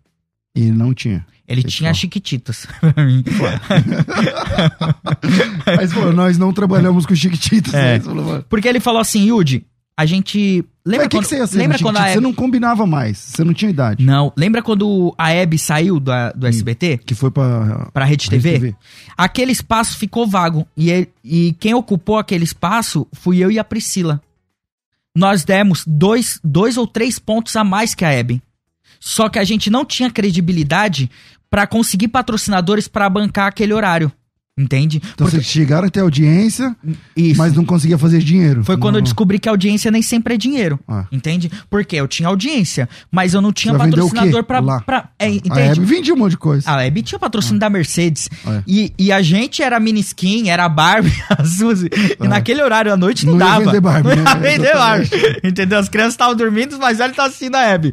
[0.54, 1.24] E não tinha.
[1.46, 2.66] Ele tinha chiquititas
[5.76, 7.74] Mas, pô, nós não trabalhamos com chiquititas.
[7.74, 7.98] É.
[7.98, 8.44] Né?
[8.48, 10.64] Porque ele falou assim, Yudi, a gente.
[10.86, 13.44] Lembra que quando, que você ia ser lembra quando a Você não combinava mais, você
[13.44, 14.04] não tinha idade.
[14.04, 16.98] Não, lembra quando a Hebe saiu do, do SBT?
[16.98, 18.50] Que foi pra, pra Rede TV?
[18.50, 18.76] Rede TV?
[19.16, 20.66] Aquele espaço ficou vago.
[20.76, 24.20] E, ele, e quem ocupou aquele espaço fui eu e a Priscila.
[25.16, 28.42] Nós demos dois, dois ou três pontos a mais que a Hebe.
[29.06, 31.10] Só que a gente não tinha credibilidade
[31.50, 34.10] para conseguir patrocinadores para bancar aquele horário.
[34.56, 34.98] Entende?
[34.98, 36.74] Então Porque- vocês chegaram a ter audiência,
[37.16, 37.36] Isso.
[37.36, 38.62] mas não conseguia fazer dinheiro.
[38.64, 40.78] Foi quando eu descobri que a audiência nem sempre é dinheiro.
[40.86, 41.06] Ah.
[41.10, 41.50] Entende?
[41.68, 44.60] Porque eu tinha audiência, mas eu não tinha Você patrocinador pra.
[44.60, 44.80] Lá.
[44.80, 45.58] pra é, A entende?
[45.80, 46.70] Hebe vendia um monte de coisa.
[46.70, 48.28] A Hebe tinha patrocínio da Mercedes.
[48.46, 48.62] É.
[48.66, 51.90] E, e a gente era miniskin, era a Barbie, a Suzy.
[52.18, 53.64] E naquele horário à noite não, Não ia dava.
[53.66, 54.40] vender Barbie, não ia né?
[54.56, 55.10] vender Barbie.
[55.42, 55.78] Entendeu?
[55.80, 57.92] As crianças estavam dormindo, mas ele tá assistindo a Hebe.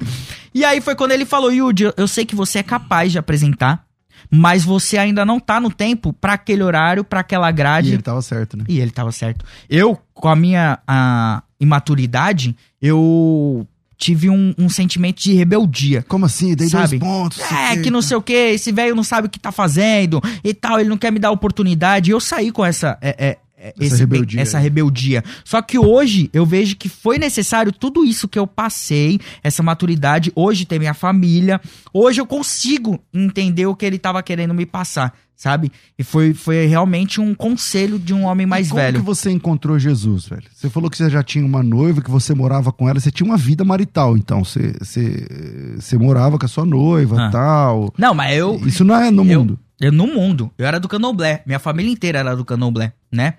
[0.54, 3.86] E aí foi quando ele falou, Yudi, eu- sei que você é capaz de apresentar,
[4.30, 7.94] mas você ainda não tá no tempo pra aquele horário, pra aquela E grade.
[7.94, 8.64] ele tava certo, né?
[8.68, 9.46] E ele tava certo.
[9.70, 13.66] Eu, com a minha a, imaturidade, eu
[13.98, 16.04] tive um, um sentimento de rebeldia.
[16.08, 16.56] Como assim?
[16.56, 16.98] Dei Sabe?
[16.98, 17.40] dois pontos.
[17.52, 20.54] É, que não sei o que, esse velho não sabe o que tá fazendo e
[20.54, 22.10] tal, ele não quer me dar oportunidade.
[22.12, 22.98] Eu saí com essa.
[23.02, 24.42] é, é, Essa esse- rebeldia.
[24.42, 25.24] essa rebeldia.
[25.46, 30.32] Só que hoje eu vejo que foi necessário tudo isso que eu passei, essa maturidade.
[30.36, 31.62] Hoje tem minha família.
[31.94, 35.72] Hoje eu consigo entender o que ele tava querendo me passar, sabe?
[35.98, 39.00] E foi, foi realmente um conselho de um homem mais E como velho.
[39.00, 40.44] que você encontrou Jesus, velho?
[40.54, 43.28] Você falou que você já tinha uma noiva, que você morava com ela, você tinha
[43.28, 44.44] uma vida marital, então.
[44.44, 47.28] Você, você, você morava com a sua noiva Ah.
[47.28, 47.94] e tal.
[47.98, 48.60] Não, mas eu.
[48.66, 49.60] Isso não é no eu- mundo.
[49.80, 50.52] Eu no mundo.
[50.60, 51.42] Eu era do Canoblé.
[51.46, 53.34] Minha família inteira era do Canoblé, né?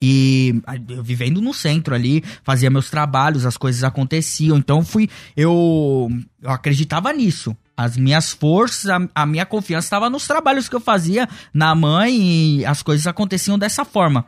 [0.00, 4.56] E ah, eu vivendo no centro ali, fazia meus trabalhos, as coisas aconteciam.
[4.56, 5.08] Então fui.
[5.36, 6.08] Eu,
[6.40, 7.56] eu acreditava nisso.
[7.76, 12.58] As minhas forças, a, a minha confiança estava nos trabalhos que eu fazia na mãe
[12.60, 14.24] e as coisas aconteciam dessa forma.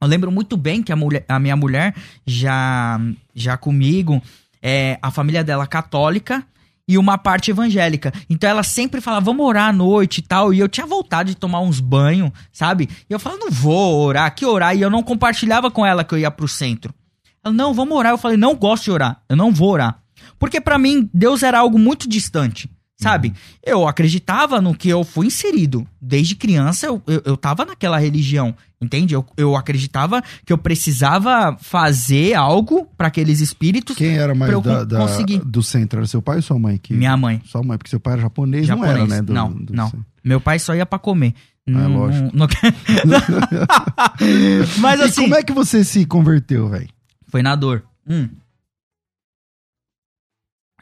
[0.00, 1.94] Eu lembro muito bem que a, mulher, a minha mulher,
[2.26, 3.00] já,
[3.34, 4.22] já comigo,
[4.62, 6.46] é, a família dela católica
[6.86, 8.12] e uma parte evangélica.
[8.28, 10.52] Então ela sempre falava, vamos orar à noite e tal.
[10.52, 12.88] E eu tinha vontade de tomar uns banhos, sabe?
[13.08, 14.76] E eu falava, não vou orar, que orar?
[14.76, 16.94] E eu não compartilhava com ela que eu ia pro centro.
[17.44, 18.12] Ela, não, vamos orar.
[18.12, 19.98] Eu falei, não gosto de orar, eu não vou orar.
[20.38, 22.70] Porque pra mim, Deus era algo muito distante.
[23.04, 23.32] Sabe?
[23.62, 25.86] Eu acreditava no que eu fui inserido.
[26.00, 28.54] Desde criança eu, eu, eu tava naquela religião.
[28.80, 29.14] Entende?
[29.14, 33.96] Eu, eu acreditava que eu precisava fazer algo pra aqueles espíritos.
[33.96, 35.06] Quem era mais da, da-
[35.44, 36.00] do centro?
[36.00, 36.76] Era seu pai ou sua mãe?
[36.76, 36.92] Que...
[36.92, 37.40] Minha mãe.
[37.46, 38.96] Sua mãe, porque seu pai era japonês, não Japonês.
[38.96, 39.22] era, né?
[39.22, 39.84] do- não, do não.
[39.86, 40.04] centro.
[40.22, 41.32] Meu pai só ia pra comer.
[41.66, 42.30] Não- lógico.
[42.34, 42.46] não-
[44.80, 45.22] Mas E assim.
[45.22, 46.88] como é que você se converteu, velho?
[47.28, 47.82] Foi na dor.
[48.08, 48.28] Hum.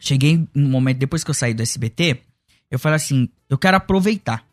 [0.04, 2.18] Cheguei um momento, depois que eu saí do SBT,
[2.68, 4.44] eu falei assim, eu quero aproveitar.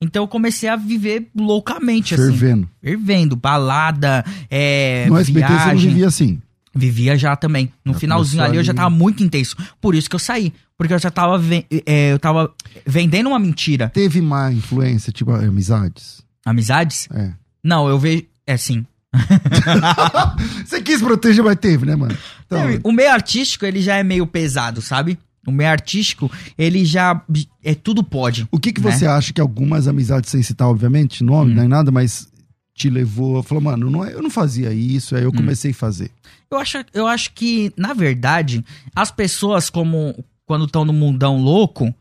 [0.00, 2.22] Então eu comecei a viver loucamente, assim.
[2.26, 2.70] Fervendo.
[2.80, 6.40] Fervendo, balada, é, no SBT você não vivia assim.
[6.72, 7.72] Vivia já também.
[7.84, 8.76] No Já finalzinho começou ali eu já ali.
[8.76, 9.56] tava muito intenso.
[9.80, 10.52] Por isso que eu saí.
[10.78, 11.40] Porque eu já tava,
[11.86, 12.52] é, eu tava
[12.86, 13.88] vendendo uma mentira.
[13.88, 16.22] Teve má influência, tipo, amizades?
[16.44, 17.08] Amizades?
[17.12, 17.32] É.
[17.64, 18.24] Não, eu vejo.
[18.46, 18.86] É sim.
[20.64, 22.16] Você quis proteger, mas teve, né, mano?
[22.58, 25.18] Então, O meio artístico, ele já é meio pesado, sabe?
[25.46, 27.20] O meio artístico, ele já.
[27.62, 28.46] É tudo pode.
[28.50, 28.90] o que, que né?
[28.90, 31.56] você acha que algumas amizades, sem citar, obviamente, nome, Hum.
[31.56, 32.28] nem nada, mas
[32.74, 35.26] te levou, falou, mano, não, é- eu não fazia isso, aí Hum.
[35.26, 36.10] eu comecei a fazer.
[36.50, 38.64] Eu acho, eu acho que, na verdade,
[38.96, 40.14] as pessoas, como
[40.46, 41.94] quando estão no mundão louco,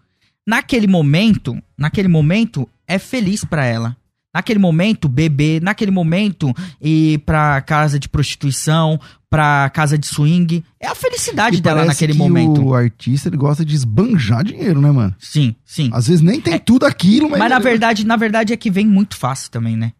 [0.47, 3.95] naquele momento, naquele momento, é feliz pra ela.
[4.33, 10.63] Naquele momento, beber, naquele momento, ir pra casa de prostituição, pra casa de swing.
[10.79, 12.63] É a felicidade E dela naquele que momento.
[12.63, 15.15] o artista, ele gosta de esbanjar dinheiro, né, mano?
[15.19, 15.89] Sim, sim.
[15.93, 17.37] Às vezes nem tem tudo aquilo, mas...
[17.37, 17.39] É.
[17.39, 19.93] Mas na verdade, na verdade é que vem muito fácil também, né?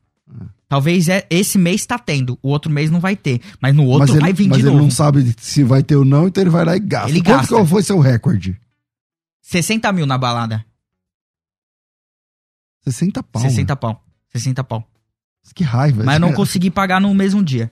[0.67, 3.39] Talvez é, esse mês tá tendo, o outro mês não vai ter.
[3.61, 4.83] Mas no outro mas ele, vai vir mas de ele novo.
[4.85, 7.09] não sabe se vai ter ou não, então ele vai lá e gasta.
[7.11, 7.55] Ele Quanto gasta.
[7.61, 8.59] que foi seu recorde?
[9.43, 10.65] 60 mil na balada.
[12.85, 13.41] 60 pau.
[13.41, 14.02] 60 pau.
[14.35, 14.87] 60 pau.
[15.53, 16.03] Que raiva.
[16.03, 17.69] Mas eu não consegui pagar no mesmo dia.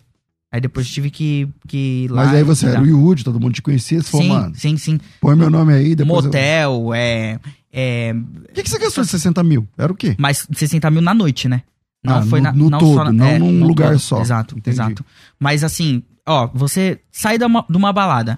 [0.52, 2.26] Aí depois tive que, que ir lá.
[2.26, 4.78] Mas aí você era o Yudi, todo mundo te conhecia, você falou, Sim, mano, sim,
[4.78, 5.00] sim.
[5.22, 6.30] põe meu nome aí, depois eu...
[6.30, 7.40] Motel, é,
[7.72, 8.14] é.
[8.50, 9.66] O que, que você gastou de 60 mil?
[9.78, 10.14] Era o quê?
[10.20, 11.64] Mas 60 mil na noite, né?
[12.04, 14.00] Não Ah, foi no- na, no não todo, só não é, num lugar todo.
[14.00, 14.20] só.
[14.22, 14.76] Exato, Entendi.
[14.76, 15.06] exato.
[15.40, 18.38] Mas assim, ó, você sai de uma, de uma balada.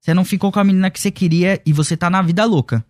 [0.00, 2.84] Você não ficou com a menina que você queria e você tá na vida louca.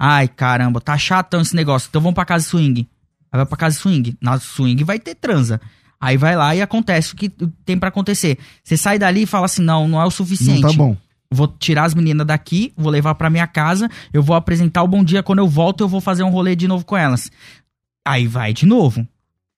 [0.00, 1.86] Ai, caramba, tá chatão esse negócio.
[1.88, 2.88] Então vamos pra casa swing.
[3.32, 4.16] Aí vai pra casa swing.
[4.20, 5.60] Na swing vai ter transa.
[6.00, 7.30] Aí vai lá e acontece o que
[7.64, 8.36] tem pra acontecer.
[8.62, 10.60] Você sai dali e fala assim: não, não é o suficiente.
[10.60, 10.96] Não tá bom.
[11.30, 15.02] Vou tirar as meninas daqui, vou levar pra minha casa, eu vou apresentar o bom
[15.02, 15.22] dia.
[15.22, 17.30] Quando eu volto, eu vou fazer um rolê de novo com elas.
[18.04, 19.06] Aí vai de novo.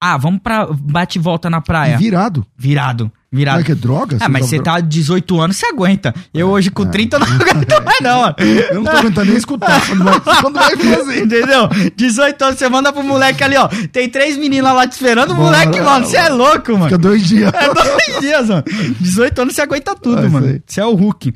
[0.01, 1.95] Ah, vamos pra bate e volta na praia.
[1.95, 2.47] E virado.
[2.57, 3.61] Virado, virado.
[3.61, 4.17] é que é droga?
[4.21, 6.15] Ah, mas você tá 18 anos, você aguenta.
[6.33, 6.87] Eu hoje com É.
[6.87, 8.21] 30 não aguento mais, não.
[8.23, 8.35] mano.
[8.39, 11.25] Eu não tô aguentando nem escutar quando vai, quando vai fazer.
[11.25, 11.69] Entendeu?
[11.97, 13.69] 18 anos, você manda pro moleque ali, ó.
[13.93, 16.85] Tem três meninas lá te esperando, o moleque, mano, você é louco, mano.
[16.85, 17.53] Fica dois dias.
[17.55, 18.65] É dois dias, mano.
[19.01, 20.63] 18 anos você aguenta tudo, Vai, mano.
[20.67, 21.35] Você é o Hulk.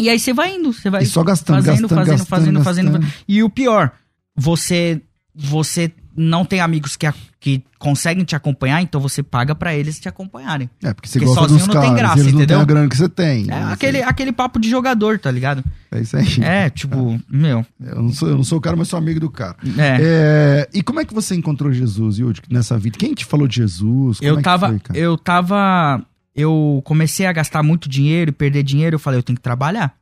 [0.00, 2.62] E aí você vai indo, você vai E só gastando, fazendo, gastando, fazendo, gastando, fazendo,
[2.62, 3.12] fazendo, gastando.
[3.26, 3.90] E o pior,
[4.36, 5.00] você
[5.34, 9.98] você não tem amigos que, a- que conseguem te acompanhar, então você paga pra eles
[10.00, 10.68] te acompanharem.
[10.82, 12.56] É, porque você Porque gosta sozinho dos não caras, tem graça, eles não entendeu?
[12.56, 13.42] têm a grana que você tem.
[13.44, 13.72] É né?
[13.72, 15.64] aquele, aquele papo de jogador, tá ligado?
[15.92, 16.26] É isso aí.
[16.42, 17.64] É, tipo, meu.
[17.80, 19.56] Eu não, sou, eu não sou o cara, mas sou amigo do cara.
[19.78, 19.98] É.
[20.00, 22.98] É, e como é que você encontrou Jesus, Yudi, nessa vida?
[22.98, 24.18] Quem te falou de Jesus?
[24.18, 24.68] Como eu é que tava.
[24.68, 24.98] foi, cara?
[24.98, 26.02] eu tava.
[26.34, 28.94] Eu comecei a gastar muito dinheiro e perder dinheiro.
[28.96, 29.94] Eu falei, eu tenho que trabalhar.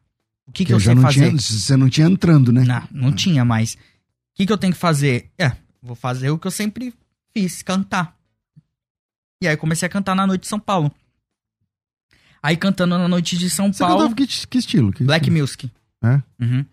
[0.46, 1.29] O que, que Porque eu sei não fazer?
[1.31, 2.62] tinha, você não tinha entrando, né?
[2.64, 3.74] Não, não tinha mais.
[3.74, 3.79] O
[4.37, 5.31] que, que eu tenho que fazer?
[5.38, 5.50] É,
[5.87, 6.92] vou fazer o que eu sempre
[7.33, 8.16] fiz, cantar.
[9.42, 10.90] E aí eu comecei a cantar na noite de São Paulo.
[12.42, 14.14] Aí cantando na noite de São Você Paulo.
[14.14, 14.92] que, que estilo?
[14.92, 15.40] Que Black estilo?
[15.40, 15.70] Music.
[16.03, 16.22] É?
[16.40, 16.64] Uhum.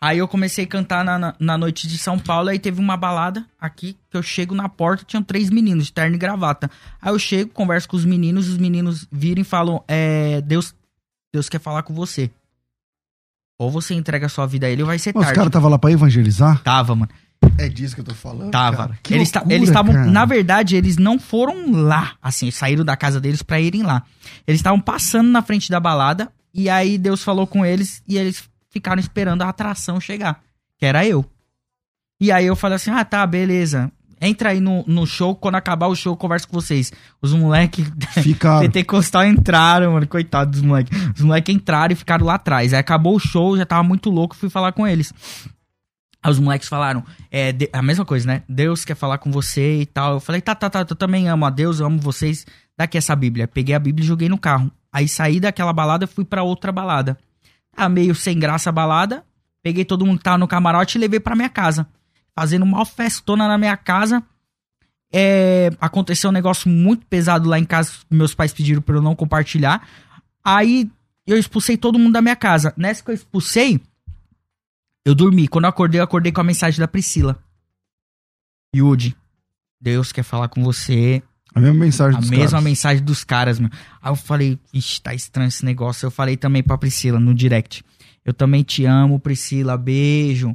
[0.00, 2.96] Aí eu comecei a cantar na, na, na noite de São Paulo, aí teve uma
[2.96, 6.70] balada aqui, que eu chego na porta, tinham três meninos de terno e gravata.
[7.00, 10.74] Aí eu chego, converso com os meninos, os meninos viram e falam, é, Deus,
[11.32, 12.30] Deus quer falar com você.
[13.58, 15.36] Ou você entrega a sua vida a ele ou vai ser Mas os tarde.
[15.36, 16.60] caras estavam lá pra evangelizar?
[16.62, 17.10] Tava, mano.
[17.58, 18.50] É disso que eu tô falando.
[18.50, 18.76] Tava.
[18.76, 18.98] cara.
[19.02, 23.60] Que eles estavam, na verdade, eles não foram lá, assim, saíram da casa deles pra
[23.60, 24.02] irem lá.
[24.46, 28.44] Eles estavam passando na frente da balada e aí Deus falou com eles e eles
[28.70, 30.40] ficaram esperando a atração chegar,
[30.78, 31.24] que era eu.
[32.20, 33.90] E aí eu falei assim: "Ah, tá, beleza.
[34.20, 36.92] Entra aí no, no show, quando acabar o show eu converso com vocês".
[37.20, 37.86] Os moleques
[38.22, 38.60] Ficaram.
[38.60, 40.96] Pentecostal entraram, mano, coitado dos moleques.
[41.16, 42.72] Os moleques entraram e ficaram lá atrás.
[42.72, 45.12] Aí acabou o show, já tava muito louco, fui falar com eles.
[46.30, 48.42] Os moleques falaram, é, a mesma coisa, né?
[48.48, 50.14] Deus quer falar com você e tal.
[50.14, 52.46] Eu falei, tá, tá, tá, eu também amo a Deus, eu amo vocês.
[52.76, 53.48] Daqui essa Bíblia.
[53.48, 54.70] Peguei a Bíblia e joguei no carro.
[54.92, 57.18] Aí saí daquela balada e fui pra outra balada.
[57.74, 59.24] Tá meio sem graça a balada.
[59.62, 61.86] Peguei todo mundo que tava no camarote e levei pra minha casa.
[62.34, 64.22] Fazendo uma festona na minha casa.
[65.12, 67.92] É, aconteceu um negócio muito pesado lá em casa.
[68.10, 69.86] Meus pais pediram pra eu não compartilhar.
[70.44, 70.90] Aí
[71.26, 72.72] eu expulsei todo mundo da minha casa.
[72.76, 73.80] Nessa que eu expulsei,
[75.04, 75.48] eu dormi.
[75.48, 77.38] Quando eu acordei, eu acordei com a mensagem da Priscila.
[78.74, 79.16] Yudi,
[79.80, 81.22] Deus quer falar com você.
[81.54, 82.64] A mesma mensagem A dos mesma caras.
[82.64, 83.68] mensagem dos caras, meu.
[84.00, 86.06] Aí eu falei, ixi, tá estranho esse negócio.
[86.06, 87.84] Eu falei também pra Priscila no direct.
[88.24, 89.76] Eu também te amo, Priscila.
[89.76, 90.54] Beijo.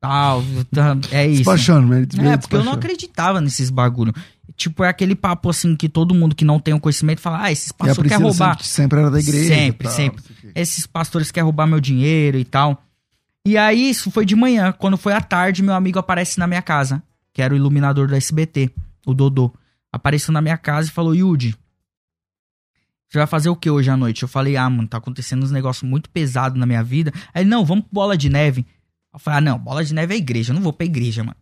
[0.00, 0.42] Tal.
[0.72, 1.38] tá- É isso.
[1.38, 2.06] Despachando, né?
[2.32, 4.14] É, porque eu não acreditava nesses bagulho.
[4.56, 7.52] Tipo, é aquele papo assim que todo mundo que não tem o conhecimento fala, ah,
[7.52, 8.52] esses pastores querem roubar.
[8.54, 9.54] sempre, sempre era da igreja.
[9.54, 10.24] Sempre, tal, sempre.
[10.54, 12.82] Esses pastores querem roubar meu dinheiro e tal.
[13.48, 14.72] E aí, isso foi de manhã.
[14.72, 18.18] Quando foi à tarde, meu amigo aparece na minha casa, que era o iluminador da
[18.18, 18.70] SBT,
[19.06, 19.50] o Dodô.
[19.90, 21.56] Apareceu na minha casa e falou, Yudi,
[23.08, 24.22] você vai fazer o que hoje à noite?
[24.22, 27.10] Eu falei, ah, mano, tá acontecendo uns negócios muito pesados na minha vida.
[27.32, 28.66] Aí ele, não, vamos pro bola de neve.
[29.10, 31.36] Eu falei, ah, não, bola de neve é igreja, eu não vou pra igreja, mano.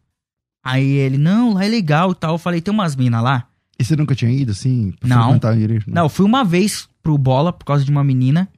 [0.62, 2.34] Aí ele, não, lá é legal e tal.
[2.34, 3.48] Eu falei, tem umas minas lá?
[3.76, 4.94] E você nunca tinha ido, assim?
[5.02, 5.34] Não.
[5.56, 5.86] igreja?
[5.88, 8.48] Não, eu fui uma vez pro bola por causa de uma menina.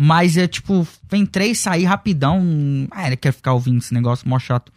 [0.00, 2.42] Mas eu, tipo, entrei saí rapidão.
[2.90, 4.72] Ah, ele quer ficar ouvindo esse negócio, mó chato.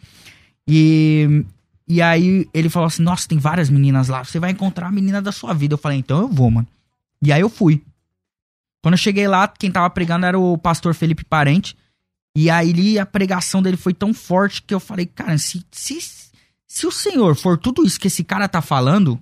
[0.68, 1.44] E,
[1.88, 4.24] e aí ele falou assim: Nossa, tem várias meninas lá.
[4.24, 5.74] Você vai encontrar a menina da sua vida.
[5.74, 6.66] Eu falei: Então eu vou, mano.
[7.22, 7.82] E aí eu fui.
[8.82, 11.76] Quando eu cheguei lá, quem tava pregando era o pastor Felipe Parente.
[12.36, 15.98] E aí a pregação dele foi tão forte que eu falei: Cara, se, se,
[16.68, 19.20] se o Senhor for tudo isso que esse cara tá falando,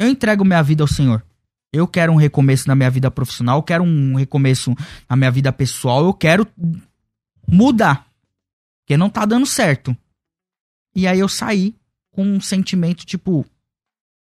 [0.00, 1.24] eu entrego minha vida ao Senhor.
[1.72, 4.74] Eu quero um recomeço na minha vida profissional, eu quero um recomeço
[5.08, 6.46] na minha vida pessoal, eu quero
[7.46, 8.06] mudar.
[8.80, 9.96] Porque não tá dando certo.
[10.94, 11.74] E aí eu saí
[12.10, 13.44] com um sentimento tipo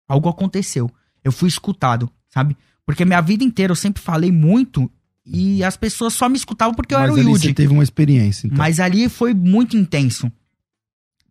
[0.09, 0.91] algo aconteceu.
[1.23, 2.57] Eu fui escutado, sabe?
[2.87, 4.91] Porque minha vida inteira eu sempre falei muito
[5.25, 7.49] e as pessoas só me escutavam porque eu Mas era o ali Yudi.
[7.49, 8.59] você teve uma experiência, então.
[8.59, 10.31] Mas ali foi muito intenso.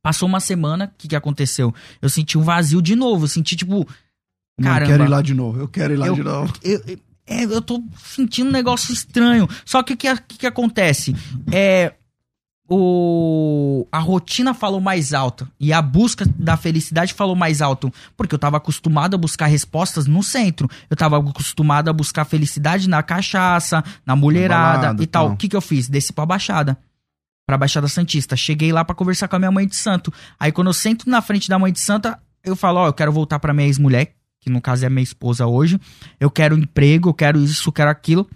[0.01, 1.73] Passou uma semana, o que, que aconteceu?
[2.01, 3.23] Eu senti um vazio de novo.
[3.23, 3.87] Eu senti, tipo,
[4.57, 4.91] Não, eu caramba.
[4.91, 5.59] quero ir lá de novo.
[5.59, 6.53] Eu quero ir lá Eu- de novo.
[6.63, 9.47] eu, eu- é, eu tô sentindo um negócio estranho.
[9.65, 11.15] Só que o que, que, que acontece?
[11.51, 11.93] É.
[12.69, 17.91] O, a rotina falou mais alto e a busca da felicidade falou mais alto.
[18.17, 20.69] Porque eu tava acostumado a buscar respostas no centro.
[20.89, 25.25] Eu tava acostumado a buscar felicidade na cachaça, na mulherada balada, e tal.
[25.27, 25.33] tal.
[25.33, 25.87] O que, que eu fiz?
[25.87, 26.77] Desci pra Baixada.
[27.45, 28.35] Pra Baixada Santista.
[28.35, 30.11] Cheguei lá pra conversar com a minha mãe de santo.
[30.39, 33.11] Aí quando eu sento na frente da mãe de santa, eu falo: Ó, eu quero
[33.11, 34.13] voltar pra minha ex-mulher,
[34.43, 35.79] que no caso é minha esposa hoje.
[36.19, 38.29] Eu quero emprego, eu quero isso, eu quero aquilo.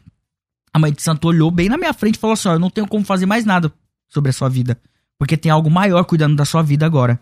[0.74, 2.70] A mãe de santo olhou bem na minha frente e falou assim: Ó, eu não
[2.70, 3.74] tenho como fazer mais nada
[4.08, 4.80] sobre a sua vida.
[5.20, 7.20] Porque tem algo maior cuidando da sua vida agora.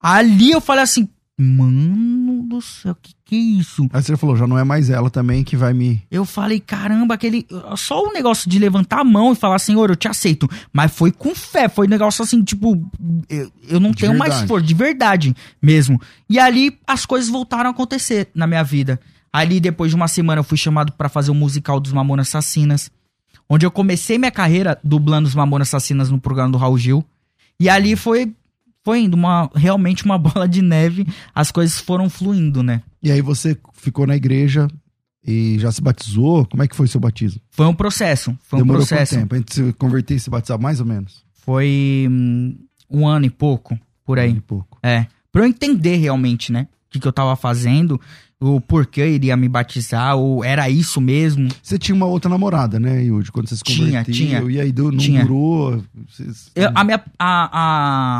[0.00, 3.88] Ali eu falei assim: Mano do céu, que que isso?
[3.92, 6.00] Aí você falou, já não é mais ela também que vai me.
[6.10, 7.44] Eu falei, caramba, aquele.
[7.76, 10.48] Só o negócio de levantar a mão e falar, Senhor, eu te aceito.
[10.72, 12.80] Mas foi com fé, foi um negócio assim, tipo,
[13.28, 14.48] eu, eu não De tenho mais verdade.
[14.48, 16.00] força, de verdade mesmo.
[16.30, 19.00] E ali as coisas voltaram a acontecer na minha vida.
[19.32, 22.90] Ali, depois de uma semana, eu fui chamado pra fazer o musical dos Mamonas Assassinas.
[23.48, 27.04] Onde eu comecei minha carreira dublando os Mamonas Assassinas no programa do Raul Gil.
[27.58, 28.32] E ali foi,
[28.86, 32.82] foi indo uma, realmente uma bola de neve, as coisas foram fluindo, né?
[33.02, 34.68] E aí você ficou na igreja
[35.26, 36.46] e já se batizou?
[36.46, 37.40] Como é que foi seu batismo?
[37.50, 39.16] Foi um processo, foi Demorou um processo.
[39.16, 39.34] quanto tempo?
[39.34, 41.24] Entre se converter e se batizar, mais ou menos?
[41.34, 42.56] Foi hum,
[42.88, 44.30] um ano e pouco, por aí.
[44.30, 44.78] Um pouco.
[44.80, 45.08] É.
[45.32, 46.68] Pra eu entender realmente, né?
[46.86, 48.00] O que, que eu tava fazendo,
[48.40, 51.48] o porquê eu iria me batizar, ou era isso mesmo.
[51.62, 53.32] Você tinha uma outra namorada, né, Yudi?
[53.32, 54.14] Quando você se Tinha, converteu.
[54.14, 54.42] tinha.
[54.42, 55.22] E aí deu, não Tinha.
[55.24, 55.82] durou.
[56.08, 57.50] Vocês- Eu- a minha, a,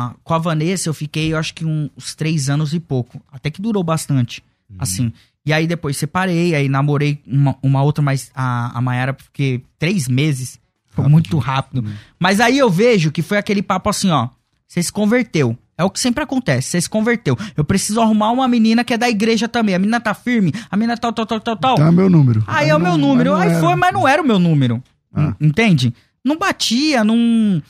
[0.09, 3.21] a, com a Vanessa eu fiquei, eu acho que uns três anos e pouco.
[3.31, 4.43] Até que durou bastante,
[4.79, 5.13] assim.
[5.45, 10.07] E aí depois separei, aí namorei uma, uma outra, mas a, a Mayara fiquei três
[10.07, 10.59] meses.
[10.91, 11.85] Foi muito rápido.
[12.19, 14.29] Mas aí eu vejo que foi aquele papo assim, ó.
[14.67, 15.55] Você se converteu.
[15.77, 17.37] É o que sempre acontece, você se converteu.
[17.55, 19.75] Eu preciso arrumar uma menina que é da igreja também.
[19.75, 21.73] A menina tá firme, a menina tal, tal, tal, tal, tal.
[21.75, 22.43] Então é meu número.
[22.47, 23.35] Aí é o meu número.
[23.35, 24.81] Aí foi, mas não era o meu número.
[25.13, 25.35] Ah.
[25.39, 25.93] Entende?
[26.25, 27.61] Não batia, não.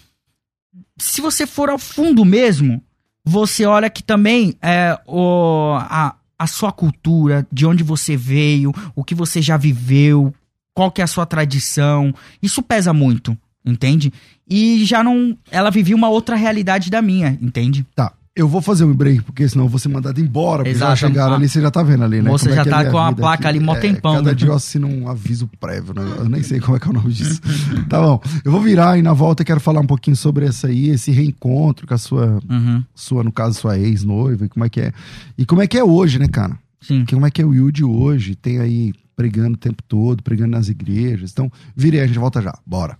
[0.97, 2.81] Se você for ao fundo mesmo,
[3.25, 9.03] você olha que também é o, a, a sua cultura, de onde você veio, o
[9.03, 10.33] que você já viveu,
[10.73, 12.13] qual que é a sua tradição.
[12.41, 14.11] Isso pesa muito, entende?
[14.49, 15.37] E já não.
[15.51, 17.85] Ela vivia uma outra realidade da minha, entende?
[17.95, 18.13] Tá.
[18.35, 20.63] Eu vou fazer um break, porque senão eu vou ser mandado embora.
[20.63, 20.97] Porque já Exato.
[20.99, 21.37] chegaram Ah.
[21.37, 22.29] ali, você já tá vendo ali, né?
[22.29, 24.35] Como é já é tá com a placa ali mó É, tempão, Cada né?
[24.35, 26.03] dia eu assino um aviso prévio, né?
[26.19, 27.41] Eu nem sei como é que é o nome disso.
[27.89, 28.21] tá bom.
[28.45, 31.09] Eu vou virar e na volta eu quero falar um pouquinho sobre essa aí, esse
[31.11, 32.83] reencontro com a sua, Uhum.
[32.93, 34.93] sua no caso, sua ex-noiva, como é que é.
[35.35, 36.59] E como é que é hoje, né, cara?
[36.79, 37.05] Sim.
[37.05, 38.35] Que- Como é que é o Yudi hoje?
[38.35, 41.31] Tem aí pregando o tempo todo, pregando nas igrejas.
[41.31, 42.53] Então, virei, a gente volta já.
[42.63, 42.99] Bora.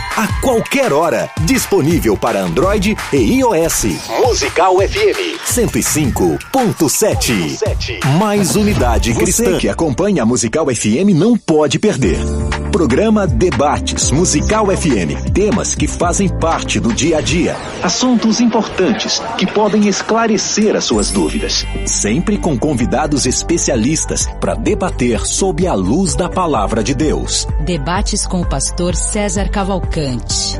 [0.17, 3.85] A qualquer hora, disponível para Android e iOS.
[4.25, 8.05] Musical FM 105.7.
[8.19, 9.45] Mais unidade cristã.
[9.45, 12.19] Você que acompanha a Musical FM não pode perder.
[12.71, 15.31] Programa Debates Musical FM.
[15.33, 17.55] Temas que fazem parte do dia a dia.
[17.81, 21.65] Assuntos importantes que podem esclarecer as suas dúvidas.
[21.85, 27.47] Sempre com convidados especialistas para debater sob a luz da palavra de Deus.
[27.65, 30.00] Debates com o pastor César Cavalcante,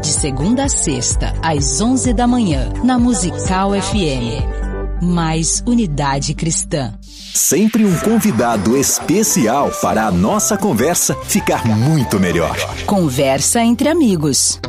[0.02, 5.02] de segunda a sexta, às 11 da manhã, na Musical FM.
[5.02, 6.94] Mais unidade cristã.
[7.34, 12.56] Sempre um convidado especial para a nossa conversa ficar muito melhor.
[12.86, 14.60] Conversa entre amigos.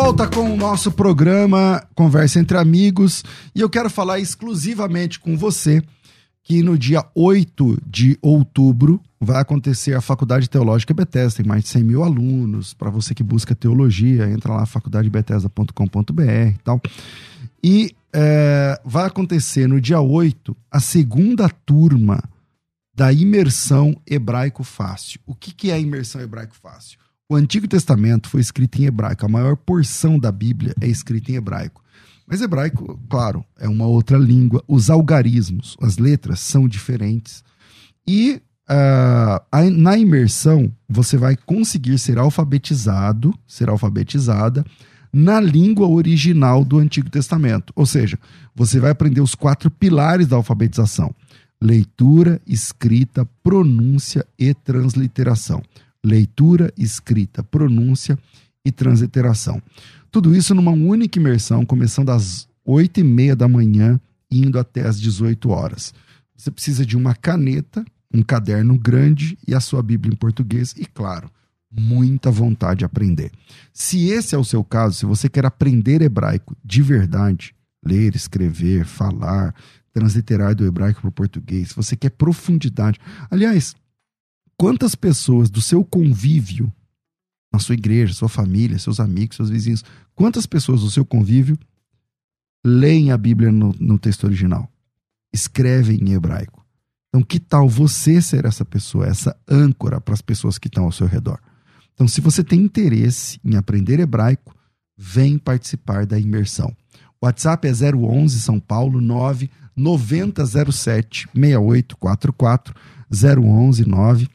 [0.00, 5.82] Volta com o nosso programa Conversa entre Amigos e eu quero falar exclusivamente com você
[6.40, 11.70] que no dia 8 de outubro vai acontecer a Faculdade Teológica Bethesda, tem mais de
[11.70, 12.72] 100 mil alunos.
[12.72, 16.80] Para você que busca teologia, entra lá faculdadebethesda.com.br e tal.
[17.60, 22.22] E é, vai acontecer no dia 8 a segunda turma
[22.94, 25.18] da imersão hebraico fácil.
[25.26, 27.00] O que, que é imersão hebraico fácil?
[27.30, 31.34] O Antigo Testamento foi escrito em hebraico, a maior porção da Bíblia é escrita em
[31.34, 31.82] hebraico.
[32.26, 34.64] Mas hebraico, claro, é uma outra língua.
[34.66, 37.44] Os algarismos, as letras são diferentes.
[38.06, 44.64] E a- na imersão, você vai conseguir ser alfabetizado, ser alfabetizada
[45.12, 47.74] na língua original do Antigo Testamento.
[47.76, 48.18] Ou seja,
[48.54, 51.14] você vai aprender os quatro pilares da alfabetização:
[51.60, 55.62] leitura, escrita, pronúncia e transliteração.
[56.04, 58.18] Leitura, escrita, pronúncia
[58.64, 59.62] e transliteração.
[60.10, 65.00] Tudo isso numa única imersão, começando às 8 e meia da manhã indo até às
[65.00, 65.94] 18 horas.
[66.36, 70.86] Você precisa de uma caneta, um caderno grande e a sua Bíblia em português e,
[70.86, 71.30] claro,
[71.70, 73.30] muita vontade de aprender.
[73.72, 78.84] Se esse é o seu caso, se você quer aprender hebraico de verdade, ler, escrever,
[78.84, 79.54] falar,
[79.92, 82.98] transliterar do hebraico para o português, se você quer profundidade.
[83.30, 83.74] Aliás,
[84.58, 86.70] quantas pessoas do seu convívio,
[87.52, 89.84] na sua igreja, sua família, seus amigos, seus vizinhos,
[90.14, 91.56] quantas pessoas do seu convívio
[92.66, 94.68] leem a Bíblia no, no texto original?
[95.32, 96.66] Escrevem em hebraico.
[97.08, 100.92] Então, que tal você ser essa pessoa, essa âncora para as pessoas que estão ao
[100.92, 101.40] seu redor?
[101.94, 104.54] Então, se você tem interesse em aprender hebraico,
[104.96, 106.76] vem participar da imersão.
[107.20, 112.74] O WhatsApp é 011 São Paulo 9 9007 6844
[113.10, 114.28] 011 9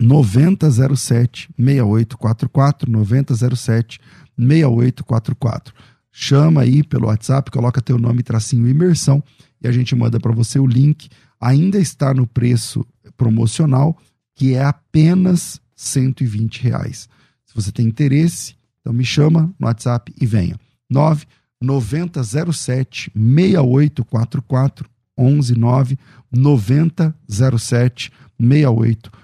[0.00, 4.00] 9007 6844 9007
[4.36, 5.74] 6844.
[6.10, 9.22] Chama aí pelo WhatsApp, coloca teu nome, tracinho imersão
[9.60, 11.08] e a gente manda para você o link.
[11.40, 12.86] Ainda está no preço
[13.16, 13.96] promocional,
[14.34, 17.08] que é apenas 120 reais.
[17.44, 20.58] Se você tem interesse, então me chama no WhatsApp e venha.
[20.90, 21.26] 9
[21.60, 25.98] 9007 6844 119
[26.30, 29.23] 9007 6844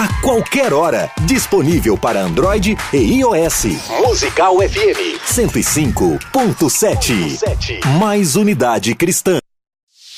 [0.00, 3.66] A qualquer hora, disponível para Android e iOS.
[4.02, 7.84] Musical FM 105.7.
[7.98, 9.36] Mais unidade cristã.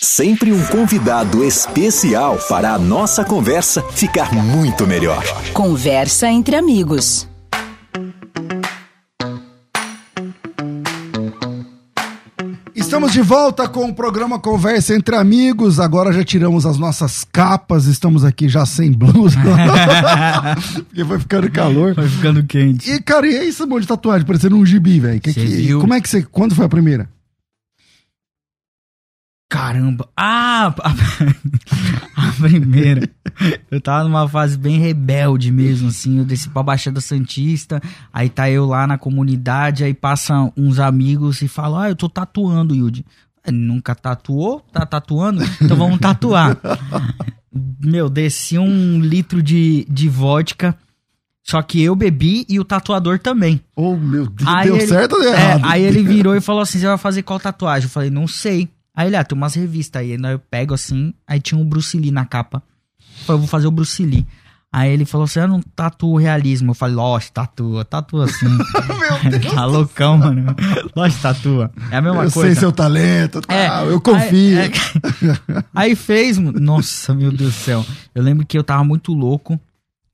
[0.01, 5.25] Sempre um convidado especial para a nossa conversa ficar muito melhor.
[5.53, 7.27] Conversa entre amigos.
[13.03, 15.81] Estamos de volta com o programa Conversa entre Amigos.
[15.81, 19.41] Agora já tiramos as nossas capas, estamos aqui já sem blusa.
[20.87, 21.97] Porque foi ficando calor.
[21.97, 22.89] Foi ficando quente.
[22.89, 25.21] E, cara, e esse monte de tatuagem parecendo um gibi, velho?
[25.21, 25.73] Que, que-?
[25.73, 26.23] Como é que você.
[26.23, 27.11] Quando foi a primeira?
[29.51, 30.09] Caramba.
[30.17, 30.91] Ah, a,
[32.29, 33.11] a primeira.
[33.71, 36.19] Eu tava numa fase bem rebelde mesmo, assim.
[36.19, 37.81] Eu desci pra Baixada Santista.
[38.13, 39.85] Aí tá eu lá na comunidade.
[39.85, 43.05] Aí passam uns amigos e falam: Ah, eu tô tatuando, Yudi.
[43.47, 44.61] Eu Nunca tatuou?
[44.73, 45.43] Tá tatuando?
[45.61, 46.57] Então vamos tatuar.
[47.85, 50.77] Meu, desci um litro de, de vodka.
[51.45, 53.61] Só que eu bebi e o tatuador também.
[53.75, 55.63] Oh, meu Deus, Aí deu ele- certo ou deu é, errado?
[55.65, 57.87] aí ele virou e falou assim: você vai fazer qual tatuagem?
[57.87, 58.69] Eu falei, não sei.
[58.95, 60.13] Aí ele, ah, tem umas revistas aí.
[60.13, 62.63] Aí eu pego assim, aí tinha um Bruce Lee na capa.
[63.23, 64.27] Eu falei, eu vou fazer o Bruce Lee.
[64.75, 66.71] Aí ele falou assim: eu não tatuo realismo.
[66.71, 68.47] Eu falei, lógico, tatua, tatua sim.
[69.55, 70.57] tá loucão, mano.
[70.97, 71.71] Lógico, tatua.
[71.91, 72.49] É a mesma Eu coisa.
[72.49, 74.59] sei seu talento, tá, É, eu confio.
[74.59, 74.71] Aí, é-
[75.75, 77.85] aí fez, nossa, meu Deus do céu.
[78.15, 79.61] Eu lembro que eu tava muito louco.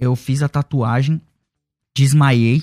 [0.00, 1.20] Eu fiz a tatuagem,
[1.96, 2.62] desmaiei.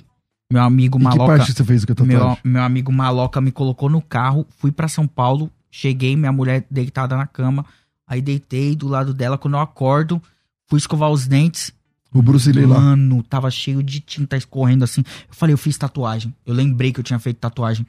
[0.52, 1.38] Meu amigo E que maloca.
[1.38, 4.72] parte você fez que eu tô Meu, meu amigo maloca me colocou no carro, fui
[4.72, 7.66] pra São Paulo, cheguei, minha mulher deitada na cama,
[8.08, 10.22] aí deitei do lado dela, quando eu acordo,
[10.68, 11.72] fui escovar os dentes,
[12.14, 12.80] O Bruce Lee lá.
[12.80, 15.02] mano, tava cheio de tinta escorrendo assim.
[15.28, 16.34] Eu falei, eu fiz tatuagem.
[16.46, 17.86] Eu lembrei que eu tinha feito tatuagem.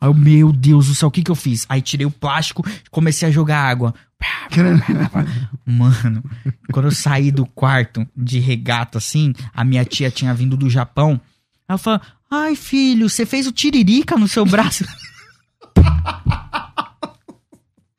[0.00, 1.66] Aí eu, meu Deus do céu, o que que eu fiz?
[1.68, 3.94] Aí tirei o plástico, comecei a jogar água.
[5.66, 6.22] Mano,
[6.72, 11.20] quando eu saí do quarto de regata assim, a minha tia tinha vindo do Japão.
[11.68, 12.00] Ela falou:
[12.30, 14.84] Ai, filho, você fez o tiririca no seu braço.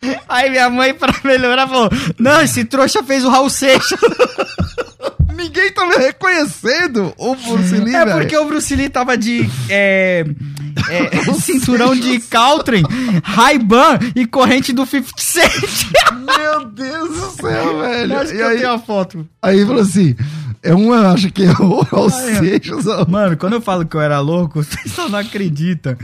[0.30, 4.00] Aí minha mãe, pra melhorar, falou: Não, esse trouxa fez o Raul Seixas.
[5.36, 8.18] Ninguém tá me reconhecendo o Bruce Lee, É velho.
[8.20, 10.26] porque o Bruce Lee tava de é,
[10.90, 12.84] é, cinturão de Caltrin,
[13.24, 15.88] Ray-Ban e corrente do 50 Cent.
[16.38, 18.20] Meu Deus do céu, velho.
[18.20, 19.26] Acho que E eu aí, tenho a foto.
[19.42, 20.14] aí falou assim:
[20.62, 21.86] é um, eu acho que é o
[22.88, 23.06] ó.
[23.10, 25.98] Mano, quando eu falo que eu era louco, você só não acredita.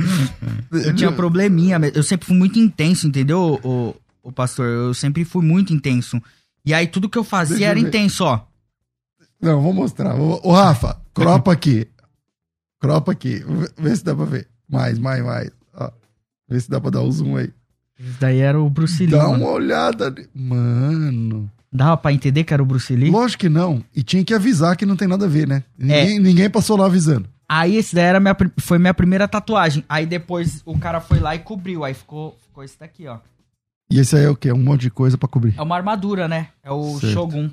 [0.72, 4.66] Eu tinha probleminha, eu sempre fui muito intenso, entendeu, o, o pastor?
[4.66, 6.22] Eu sempre fui muito intenso.
[6.66, 7.88] E aí tudo que eu fazia Deixa eu era ver.
[7.88, 8.42] intenso, ó.
[9.42, 10.16] Não, vou mostrar.
[10.16, 11.88] Ô, Rafa, cropa aqui.
[12.80, 13.44] Cropa aqui.
[13.78, 14.48] Vê- se dá pra ver.
[14.68, 15.52] Mais, mais, mais.
[15.76, 15.92] Ó.
[16.50, 17.52] Vê se dá pra dar o zoom aí.
[18.00, 19.12] Isso daí era o Bruce Lee.
[19.12, 19.44] Dá mano.
[19.44, 20.08] uma olhada.
[20.08, 20.28] ali.
[20.34, 21.50] Mano.
[21.76, 23.10] Dava pra entender que era o Bruce Lee?
[23.12, 23.84] Lógico que não.
[23.96, 25.64] E tinha que avisar que não tem nada a ver, né?
[25.80, 25.84] É.
[25.84, 27.28] Ninguém, ninguém passou lá avisando.
[27.48, 29.84] Aí esse daí era minha, foi minha primeira tatuagem.
[29.88, 31.84] Aí depois o cara foi lá e cobriu.
[31.84, 33.18] Aí ficou, ficou esse daqui, ó.
[33.92, 34.52] E esse aí é o quê?
[34.52, 35.54] Um monte de coisa pra cobrir.
[35.58, 36.48] É uma armadura, né?
[36.64, 37.14] É o Certo.
[37.14, 37.50] Shogun,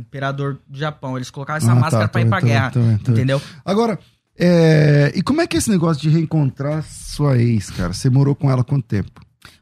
[0.00, 1.16] imperador do Japão.
[1.16, 2.70] Eles colocaram essa Ah, tá, máscara tô pra ir pra tô guerra.
[2.70, 3.16] tô vendo, tô vendo.
[3.16, 3.42] Entendeu?
[3.64, 3.98] Agora,
[4.38, 5.12] é...
[5.14, 7.92] e como é que é esse negócio de reencontrar sua ex, cara?
[7.92, 9.20] Você morou com ela quanto tempo?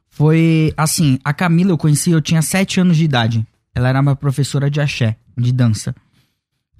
[0.09, 3.47] Foi assim, a Camila eu conheci, eu tinha 7 anos de idade.
[3.75, 5.95] Ela era minha professora de axé, de dança.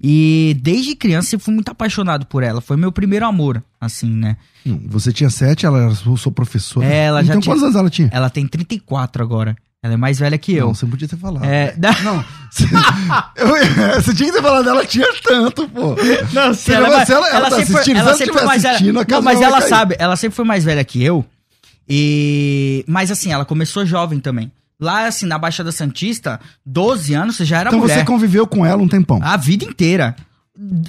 [0.03, 2.61] E desde criança eu fui muito apaixonado por ela.
[2.63, 4.37] Foi meu primeiro amor, assim, né?
[4.67, 6.87] Hum, Você tinha sete, ela era sua sua professora.
[6.87, 8.09] É, ela já então tinha- quantos anos ela tinha?
[8.13, 9.55] Ela tem 34 agora.
[9.83, 10.67] Ela é mais velha que eu.
[10.69, 11.45] Não, você não podia ter falado.
[11.45, 12.65] É, Não, você,
[13.37, 15.97] eu- você tinha que ter falado dela, tinha tanto, pô.
[16.33, 18.63] Não, Se ela- se ela- ela tá sempre foi- assistindo, ela ela sempre foi mais
[18.63, 18.93] velha.
[19.09, 21.25] Não, mas ela sabe, ela sempre foi mais velha que eu.
[21.89, 24.51] E mas assim, ela começou jovem também.
[24.81, 27.99] Lá assim, na Baixada Santista, 12 anos você já era Então mulher.
[27.99, 29.21] você conviveu com ela um tempão.
[29.23, 30.17] A vida inteira.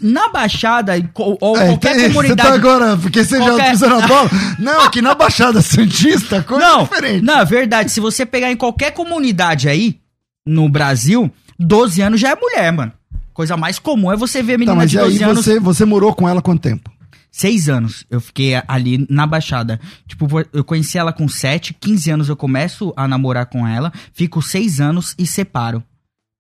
[0.02, 2.42] Na Baixada co- ou É, qualquer então, comunidade.
[2.42, 4.30] Você tá agora, porque você já Qualquer- pisou na bola.
[4.60, 7.24] Não, aqui na Baixada Santista, coisa não, diferente.
[7.24, 7.92] não, é verdade.
[7.92, 9.98] Se você pegar em qualquer comunidade aí,
[10.46, 12.92] no Brasil, 12 anos já é mulher, mano.
[13.34, 15.46] Coisa mais comum é você ver menina Tá, mas de e aí 12 anos.
[15.46, 16.92] você, você morou com ela quanto tempo?
[17.32, 19.80] Seis anos eu fiquei ali na Baixada.
[20.06, 24.42] Tipo, eu conheci ela com 7, 15 anos eu começo a namorar com ela, fico
[24.42, 25.82] seis anos e separo.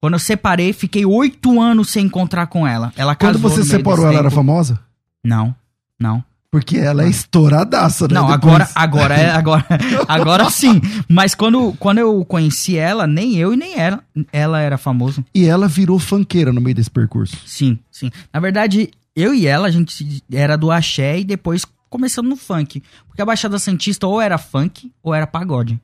[0.01, 2.91] Quando eu separei, fiquei oito anos sem encontrar com ela.
[2.97, 4.35] Ela Quando você separou, ela era tempo.
[4.35, 4.79] famosa?
[5.23, 5.55] Não,
[5.99, 6.23] não.
[6.51, 8.15] Porque ela é estouradaça, né?
[8.15, 9.65] Não, agora, agora é, agora,
[10.07, 10.81] agora sim.
[11.07, 15.23] Mas quando, quando eu conheci ela, nem eu e nem ela, ela era famoso.
[15.33, 17.37] E ela virou funkeira no meio desse percurso.
[17.45, 18.11] Sim, sim.
[18.33, 22.81] Na verdade, eu e ela, a gente era do axé e depois começamos no funk.
[23.07, 25.79] Porque a Baixada Santista ou era funk ou era pagode.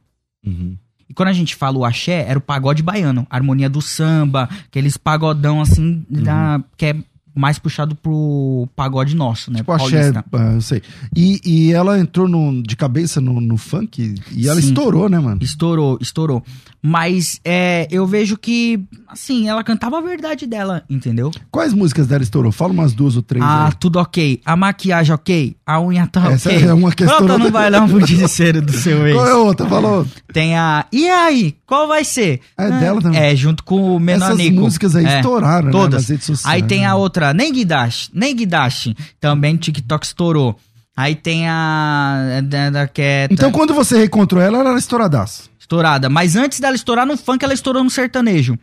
[1.10, 3.26] E quando a gente fala o axé, era o pagode baiano.
[3.30, 6.96] Harmonia do samba, aqueles pagodão assim, da, que é
[7.38, 9.60] mais puxado pro pagode nosso, né?
[9.60, 10.82] Tipo, axé, ah, eu sei.
[11.16, 14.68] E, e ela entrou no- de cabeça no, no funk e ela Sim.
[14.70, 15.40] estourou, né, mano?
[15.42, 16.44] Estourou, estourou.
[16.82, 21.32] Mas é, eu vejo que, assim, ela cantava a verdade dela, entendeu?
[21.52, 22.52] Quais músicas dela estourou?
[22.52, 23.74] Fala umas duas ou três Ah, aí.
[23.80, 24.40] tudo ok.
[24.46, 25.58] A maquiagem ok.
[25.66, 26.64] A unha tá Essa ok.
[26.64, 27.40] é uma que Pronto, estourou.
[27.40, 29.16] no bailão pro desespero do seu ex.
[29.16, 29.68] Qual é outra?
[29.68, 30.06] Falou.
[30.32, 30.86] Tem a...
[30.92, 31.56] E aí?
[31.66, 32.40] Qual vai ser?
[32.58, 33.20] É Ah, dela também.
[33.20, 34.62] É, junto com o Essas Menonico.
[34.62, 35.94] músicas aí É, estouraram, né, Todas.
[36.04, 36.56] nas redes sociais.
[36.56, 38.10] Aí tem a outra, Nem Guidashi.
[38.14, 38.36] Nem.
[39.20, 40.58] Também TikTok estourou.
[40.96, 42.42] Aí tem a...
[42.72, 45.44] Da, que é, Então, quando você reencontrou ela, ela era estouradaça.
[45.60, 46.10] estourada.
[46.10, 48.58] Mas antes dela estourar no funk, ela estourou no sertanejo.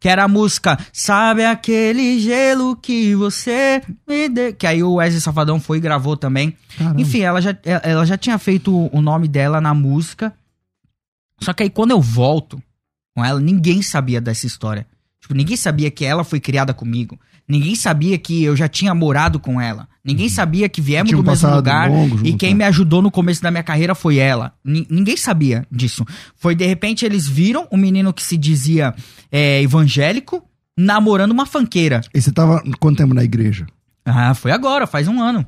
[0.00, 4.54] Que era a música Sabe aquele gelo que você me deu.
[4.54, 6.54] Que aí o Wesley Safadão foi e gravou também.
[6.76, 7.00] Caramba.
[7.00, 10.32] Enfim, ela já, ela já tinha feito o nome dela na música.
[11.40, 12.62] Só que aí quando eu volto
[13.16, 14.86] com ela, ninguém sabia dessa história.
[15.20, 17.18] Tipo, ninguém sabia que ela foi criada comigo.
[17.48, 19.88] Ninguém sabia que eu já tinha morado com ela.
[20.04, 22.58] Ninguém sabia que viemos do mesmo lugar longo e quem né?
[22.58, 24.52] me ajudou no começo da minha carreira foi ela.
[24.64, 26.04] Ni- ninguém sabia disso.
[26.36, 28.94] Foi de repente eles viram um menino que se dizia
[29.32, 30.42] é, evangélico
[30.76, 32.00] namorando uma fanqueira.
[32.14, 33.66] E você tava quanto tempo na igreja?
[34.04, 35.44] Ah, foi agora, faz um ano.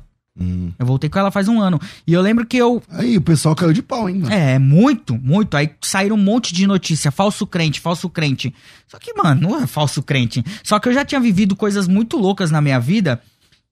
[0.79, 1.79] Eu voltei com ela faz um ano.
[2.07, 4.33] E eu lembro que eu Aí o pessoal caiu de pau, hein, mano?
[4.33, 5.55] é, muito, muito.
[5.57, 8.53] Aí saíram um monte de notícia, falso crente, falso crente.
[8.87, 10.43] Só que, mano, não é falso crente.
[10.63, 13.21] Só que eu já tinha vivido coisas muito loucas na minha vida.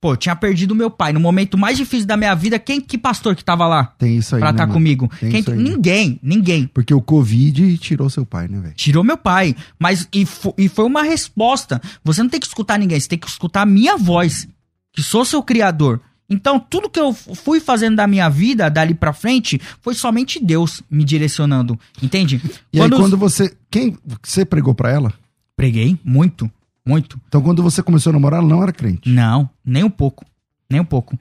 [0.01, 1.11] Pô, eu tinha perdido meu pai.
[1.11, 4.35] No momento mais difícil da minha vida, quem que pastor que tava lá Tem isso
[4.35, 4.73] aí, pra né, estar mano?
[4.73, 5.09] comigo?
[5.19, 5.61] Tem Quem- né?
[5.61, 6.67] ninguém, ninguém.
[6.67, 8.73] Porque o Covid tirou seu pai, né, velho?
[8.75, 9.55] Tirou meu pai.
[9.79, 10.25] Mas e,
[10.57, 11.81] e foi uma resposta.
[12.03, 14.47] Você não tem que escutar ninguém, você tem que escutar a minha voz,
[14.93, 15.99] que sou seu criador.
[16.29, 20.83] Então, tudo que eu fui fazendo da minha vida, dali pra frente, foi somente Deus
[20.89, 21.79] me direcionando.
[22.01, 22.41] Entende?
[22.71, 23.51] E aí, quando você.
[23.71, 25.11] Quem você pregou pra ela?
[25.55, 26.49] Preguei muito,
[26.85, 27.19] muito.
[27.27, 29.09] Então, quando você começou a namorar, ela não era crente.
[29.09, 30.25] Não, nem um pouco.
[30.69, 31.17] Nem um pouco.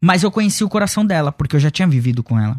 [0.00, 2.56] Mas eu conheci o coração dela, porque eu já tinha vivido com ela.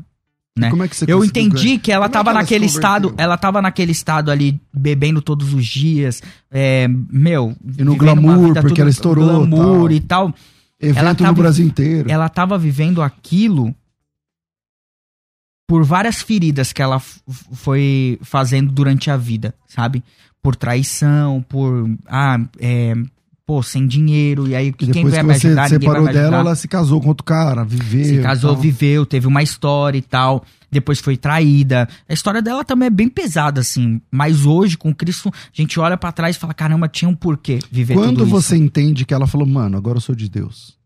[0.58, 0.70] Né?
[0.70, 3.14] como é que você eu entendi que ela Como é tava que ela naquele estado,
[3.18, 6.22] ela tava naquele estado ali, bebendo todos os dias,
[6.52, 7.56] é, meu...
[7.78, 9.92] E no glamour, porque tudo ela estourou, Glamour tal.
[9.92, 10.36] e tal.
[10.82, 12.10] Evento Ela no tava- Brasil inteiro.
[12.10, 13.76] Ela tava vivendo aquilo
[15.68, 17.00] por várias feridas que ela
[17.54, 20.04] foi fazendo durante a vida, sabe?
[20.42, 21.90] Por traição, por...
[22.08, 22.94] Ah, é...
[23.46, 25.62] Pô, sem dinheiro, e aí E quem depois vai que me você ajudar?
[25.62, 28.06] Vai separou dela, ela se casou com outro cara, viveu.
[28.06, 28.62] Se casou, tal.
[28.62, 30.46] viveu, teve uma história e tal.
[30.72, 31.90] Depois foi traída.
[32.08, 34.02] A história dela também é bem pesada, assim.
[34.10, 37.60] Mas hoje, com Cristo, a gente olha pra trás e fala: caramba, tinha um porquê
[37.70, 38.64] viver Quando tudo você isso.
[38.64, 40.80] entende que ela falou, mano, agora eu sou de Deus.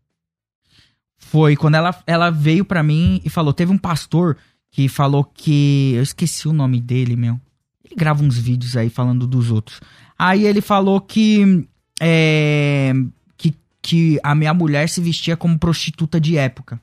[1.16, 4.36] Foi quando ela, ela veio pra mim e falou: teve um pastor
[4.72, 5.92] que falou que.
[5.94, 7.40] Eu esqueci o nome dele, meu.
[7.84, 9.80] Ele grava uns vídeos aí falando dos outros.
[10.18, 11.66] Aí ele falou que.
[12.00, 12.92] É,
[13.36, 16.80] que, que a minha mulher se vestia como prostituta de época.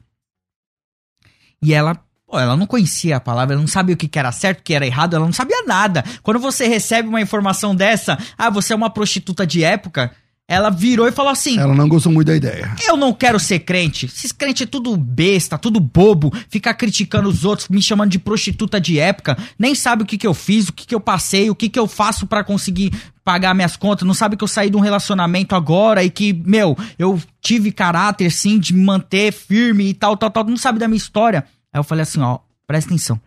[1.62, 1.97] E ela,
[2.40, 4.86] ela não conhecia a palavra, ela não sabia o que era certo, o que era
[4.86, 6.04] errado, ela não sabia nada.
[6.22, 10.12] Quando você recebe uma informação dessa, ah, você é uma prostituta de época,
[10.48, 12.76] ela virou e falou assim: Ela não gostou muito da ideia.
[12.86, 14.06] eu não quero ser crente.
[14.06, 18.80] Esses crentes é tudo besta, tudo bobo, ficar criticando os outros, me chamando de prostituta
[18.80, 21.56] de época, nem sabe o que que eu fiz, o que que eu passei, o
[21.56, 22.92] que que eu faço pra conseguir
[23.24, 26.78] pagar minhas contas, não sabe que eu saí de um relacionamento agora e que, meu,
[27.00, 30.90] eu tive caráter sim de me manter firme e tal, tal, tal, não sabe da
[30.90, 31.46] minha história.
[31.74, 33.19] Aí eu falei assim, ó, presta atenção.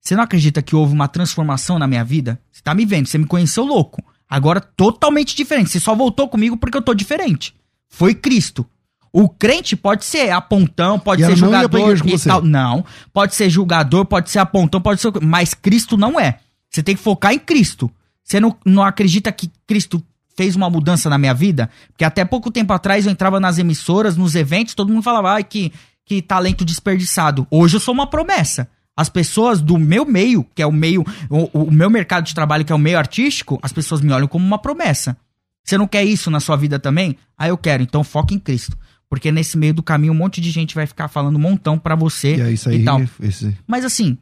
[0.00, 2.40] Você não acredita que houve uma transformação na minha vida?
[2.50, 4.02] Você tá me vendo, você me conheceu louco.
[4.28, 5.70] Agora totalmente diferente.
[5.70, 7.54] Você só voltou comigo porque eu tô diferente.
[7.88, 8.66] Foi Cristo.
[9.12, 12.42] O crente pode ser apontão, pode E ser julgador e tal.
[12.42, 12.84] Não.
[13.12, 15.12] Pode ser julgador, pode ser apontão, pode ser.
[15.20, 16.38] Mas Cristo não é.
[16.70, 17.90] Você tem que focar em Cristo.
[18.24, 20.02] Você não, não acredita que Cristo
[20.34, 21.68] fez uma mudança na minha vida?
[21.88, 25.44] Porque até pouco tempo atrás eu entrava nas emissoras, nos eventos, todo mundo falava, ai,
[25.44, 25.70] que,
[26.06, 27.46] que talento desperdiçado.
[27.50, 28.68] Hoje eu sou uma promessa.
[28.96, 32.64] As pessoas do meu meio, que é o meio, o, o meu mercado de trabalho,
[32.64, 35.16] que é o meio artístico, as pessoas me olham como uma promessa.
[35.64, 37.16] Você não quer isso na sua vida também?
[37.38, 37.82] Ah, eu quero.
[37.82, 38.76] Então foca em Cristo.
[39.08, 41.94] Porque nesse meio do caminho um monte de gente vai ficar falando um montão pra
[41.94, 42.80] você E é isso aí.
[42.80, 43.00] e tal.
[43.20, 44.18] esse- Mas assim,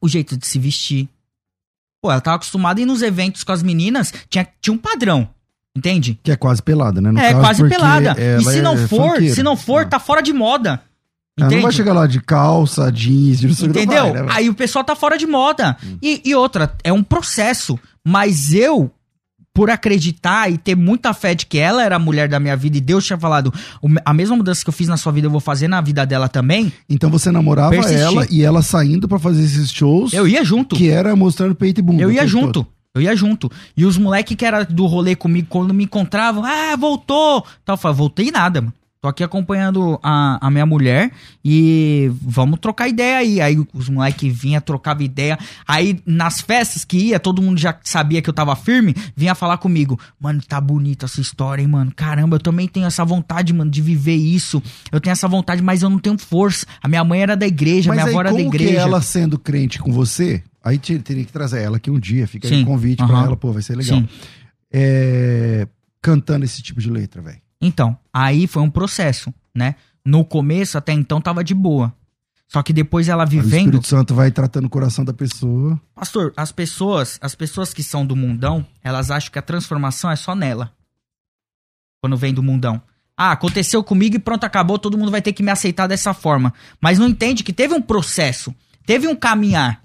[0.00, 1.08] o jeito de se vestir.
[2.02, 5.28] Pô, ela tava acostumada a ir nos eventos com as meninas, tinha, tinha um padrão.
[5.76, 6.18] Entende?
[6.22, 7.12] Que é quase pelada, né?
[7.12, 8.16] No é, quase pelada.
[8.18, 9.88] E se não é for, se não for, Ah.
[9.88, 10.82] tá fora de moda.
[11.40, 11.54] Entende?
[11.56, 14.12] não vai chegar lá de calça, jeans, de não sei o que, não Entendeu?
[14.14, 14.28] vai, né?
[14.32, 15.76] Aí o pessoal tá fora de moda.
[16.02, 17.78] E, e outra, é um processo.
[18.06, 18.90] Mas eu,
[19.52, 22.78] por acreditar e ter muita fé de que ela era a mulher da minha vida
[22.78, 25.26] e Deus tinha falado, "O me- a mesma mudança que eu fiz na sua vida,
[25.26, 29.18] eu vou fazer na vida dela também, Então você namorava ela e ela saindo pra
[29.18, 30.76] fazer esses shows eu ia junto.
[30.76, 32.02] que era mostrando peito e bunda.
[32.02, 32.62] Eu ia junto.
[32.62, 32.66] todo.
[32.94, 33.50] Eu ia junto.
[33.76, 37.44] E os moleque que era do rolê comigo, quando me encontravam, ah, voltou.
[37.64, 38.72] Tal, eu falava, voltei nada, mano.
[39.02, 41.10] Tô aqui acompanhando a, a minha mulher
[41.42, 43.40] e vamos trocar ideia aí.
[43.40, 45.38] Aí os moleque vinha, trocava ideia.
[45.66, 49.56] Aí nas festas que ia, todo mundo já sabia que eu tava firme, vinha falar
[49.56, 49.98] comigo.
[50.20, 51.90] Mano, tá bonita essa história, hein, mano.
[51.96, 54.62] Caramba, eu também tenho essa vontade, mano, de viver isso.
[54.92, 56.66] Eu tenho essa vontade, mas eu não tenho força.
[56.82, 58.80] A minha mãe era da igreja, Mas minha aí, avó era da como que igreja.
[58.80, 62.46] ela sendo crente com você, aí te- teria que trazer ela aqui um dia, fica
[62.46, 62.62] aí Sim.
[62.64, 63.08] um convite Aham.
[63.08, 63.98] pra ela, pô, vai ser legal.
[63.98, 64.08] Sim.
[64.70, 65.66] É,
[66.02, 67.38] cantando esse tipo de letra, velho.
[67.60, 69.74] Então, aí foi um processo, né?
[70.04, 71.94] No começo, até então, tava de boa.
[72.48, 73.66] Só que depois ela Aí O vivendo.
[73.66, 75.80] Espírito Santo vai tratando o coração da pessoa.
[75.94, 80.16] Pastor, as pessoas, as pessoas que são do mundão, elas acham que a transformação é
[80.16, 80.72] só nela.
[82.00, 82.82] Quando vem do mundão.
[83.16, 86.52] Ah, aconteceu comigo e pronto, acabou, todo mundo vai ter que me aceitar dessa forma.
[86.80, 88.52] Mas não entende que teve um processo,
[88.86, 89.82] teve um caminhar.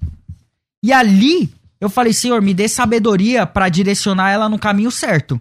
[0.82, 5.40] E ali, eu falei, Senhor, me dê sabedoria pra direcionar ela no caminho certo.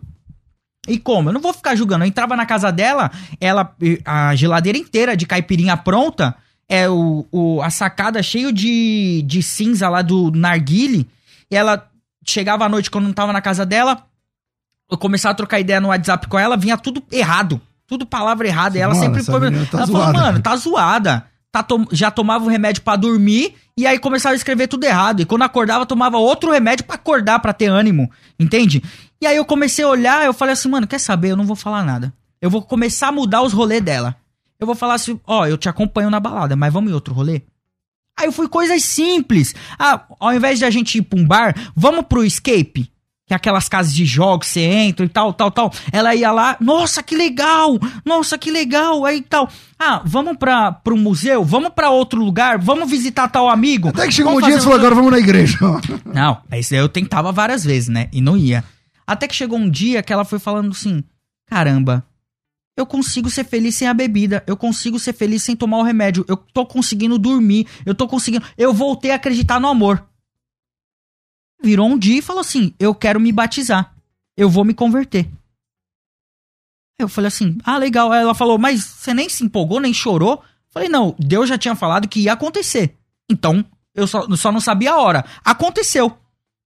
[0.87, 1.29] E como?
[1.31, 2.05] Eu não vou ficar julgando.
[2.05, 3.11] Eu entrava na casa dela,
[3.41, 3.75] ela
[4.05, 6.35] a geladeira inteira de caipirinha pronta,
[6.69, 11.09] é o, o a sacada cheio de, de cinza lá do narguile.
[11.51, 11.89] E ela
[12.27, 14.05] chegava à noite quando não tava na casa dela,
[14.91, 17.61] eu começava a trocar ideia no WhatsApp com ela, vinha tudo errado.
[17.87, 18.79] Tudo palavra errada.
[18.79, 19.41] E ela Mano, sempre foi.
[19.41, 20.19] tá ela falou, zoada.
[20.19, 21.27] mano, tá zoada.
[21.53, 25.21] Tá tom- já tomava o remédio pra dormir e aí começava a escrever tudo errado.
[25.21, 28.11] E quando acordava, tomava outro remédio pra acordar, pra ter ânimo.
[28.41, 28.83] Entende?
[29.25, 31.31] E aí eu comecei a olhar, eu falei assim, mano, quer saber?
[31.31, 32.13] Eu não vou falar nada.
[32.43, 34.15] Eu vou começar a mudar os rolês dela.
[34.61, 37.41] Eu vou falar assim, ó, eu te acompanho na balada, mas vamos em outro rolê?
[38.21, 39.55] Aí eu fui coisas simples.
[39.79, 42.93] Ah, ao invés de a gente ir pra um bar, vamos pro escape?
[43.27, 45.73] Que é aquelas casas de jogos, você entra e tal, tal, tal.
[45.91, 47.79] Ela ia lá, nossa, que legal!
[48.05, 49.07] Nossa, que legal!
[49.07, 49.49] Aí tal.
[49.79, 51.43] Ah, vamos pra, pro museu?
[51.43, 52.59] Vamos pra outro lugar?
[52.59, 53.89] Vamos visitar tal amigo?
[53.89, 55.57] Até que chegou um dia e falou, agora vamos na igreja.
[56.05, 58.09] não, isso aí eu tentava várias vezes, né?
[58.13, 58.63] E não ia.
[59.07, 61.05] Até que chegou um dia que ela foi falando assim:
[61.47, 62.07] caramba,
[62.77, 66.25] eu consigo ser feliz sem a bebida, eu consigo ser feliz sem tomar o remédio,
[66.27, 68.45] eu tô conseguindo dormir, eu tô conseguindo.
[68.57, 70.05] Eu voltei a acreditar no amor.
[71.63, 73.95] Virou um dia e falou assim: eu quero me batizar,
[74.37, 75.31] eu vou me converter.
[76.99, 78.11] Eu falei assim: ah, legal.
[78.13, 80.43] Aí ela falou: mas você nem se empolgou, nem chorou?
[80.71, 82.97] Falei: não, Deus já tinha falado que ia acontecer.
[83.31, 85.25] Então, eu só, só não sabia a hora.
[85.45, 86.19] Aconteceu.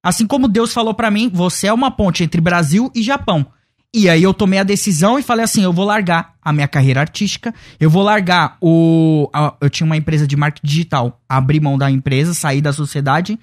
[0.08, 3.44] Assim como Deus falou pra mim, você é uma ponte entre Brasil e Japão.
[3.92, 7.00] E aí eu tomei a decisão e falei assim, eu vou largar a minha carreira
[7.00, 9.28] artística, eu vou largar o...
[9.34, 13.38] a- eu tinha uma empresa de marketing digital, abri mão da empresa, saí da sociedade,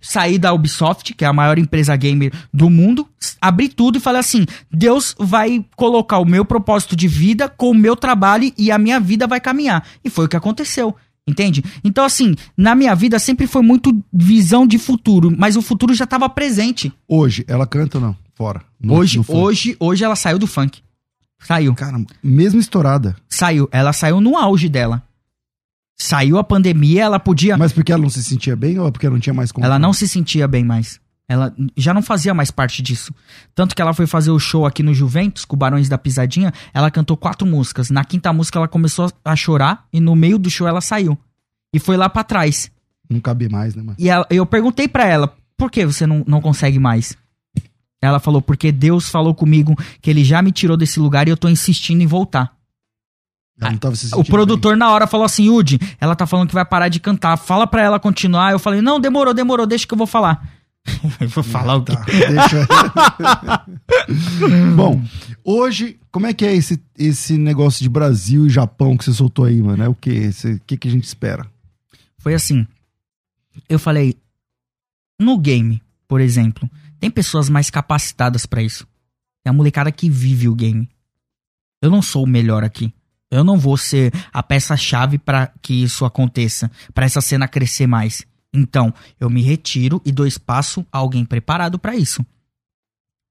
[0.00, 3.06] saí da Ubisoft, que é a maior empresa gamer do mundo,
[3.40, 7.74] abri tudo e falei assim, Deus vai colocar o meu propósito de vida com o
[7.74, 9.84] meu trabalho e a minha vida vai caminhar.
[10.04, 10.96] E foi o que aconteceu.
[11.30, 11.62] Entende?
[11.84, 16.04] Então, assim, na minha vida sempre foi muito visão de futuro, mas o futuro já
[16.04, 16.92] estava presente.
[17.08, 18.16] Hoje, ela canta ou não?
[18.34, 18.62] Fora.
[18.80, 20.80] No- hoje, no hoje, hoje ela saiu do funk.
[21.42, 21.74] Saiu.
[21.74, 23.16] Cara, mesmo estourada.
[23.28, 23.68] Saiu.
[23.72, 25.02] Ela saiu no auge dela.
[25.98, 27.56] Saiu a pandemia, ela podia.
[27.58, 29.64] Mas porque ela não se sentia bem ou porque ela não tinha mais como?
[29.64, 30.98] Ela não se sentia bem mais.
[31.32, 33.14] Ela já não fazia mais parte disso.
[33.54, 36.52] Tanto que ela foi fazer o show aqui no Juventus, com o Barões da Pisadinha.
[36.74, 37.88] Ela cantou quatro músicas.
[37.88, 41.16] Na quinta música ela começou a chorar e no meio do show ela saiu.
[41.72, 42.68] E foi lá pra trás.
[43.08, 43.94] Não cabe mais, né, mano?
[43.96, 47.16] E ela- eu perguntei pra ela, por que você não, não consegue mais?
[48.02, 51.36] Ela falou, porque Deus falou comigo que ele já me tirou desse lugar e eu
[51.36, 52.52] tô insistindo em voltar.
[54.08, 56.98] Se O produtor na hora falou assim, Udi, ela tá falando que vai parar de
[56.98, 58.50] cantar, fala pra ela continuar.
[58.52, 60.48] Eu falei, não, demorou, demorou, deixa que eu vou falar.
[61.20, 61.92] eu vou falar o quê?
[61.94, 63.66] Tá.
[64.76, 65.02] Bom,
[65.44, 69.44] hoje, como é que é esse, esse negócio de Brasil e Japão que você soltou
[69.44, 69.82] aí, mano?
[69.82, 69.96] É o?
[70.06, 71.46] Esse- O que, que a gente espera?
[72.18, 72.66] Foi assim,
[73.68, 74.16] eu falei,
[75.18, 76.68] no game, por exemplo,
[76.98, 78.86] tem pessoas mais capacitadas pra isso.
[79.44, 80.88] É a molecada que vive o game.
[81.82, 82.92] Eu não sou o melhor aqui.
[83.30, 88.26] Eu não vou ser a peça-chave para que isso aconteça, para essa cena crescer mais.
[88.52, 92.24] Então, eu me retiro e dou espaço a alguém preparado para isso.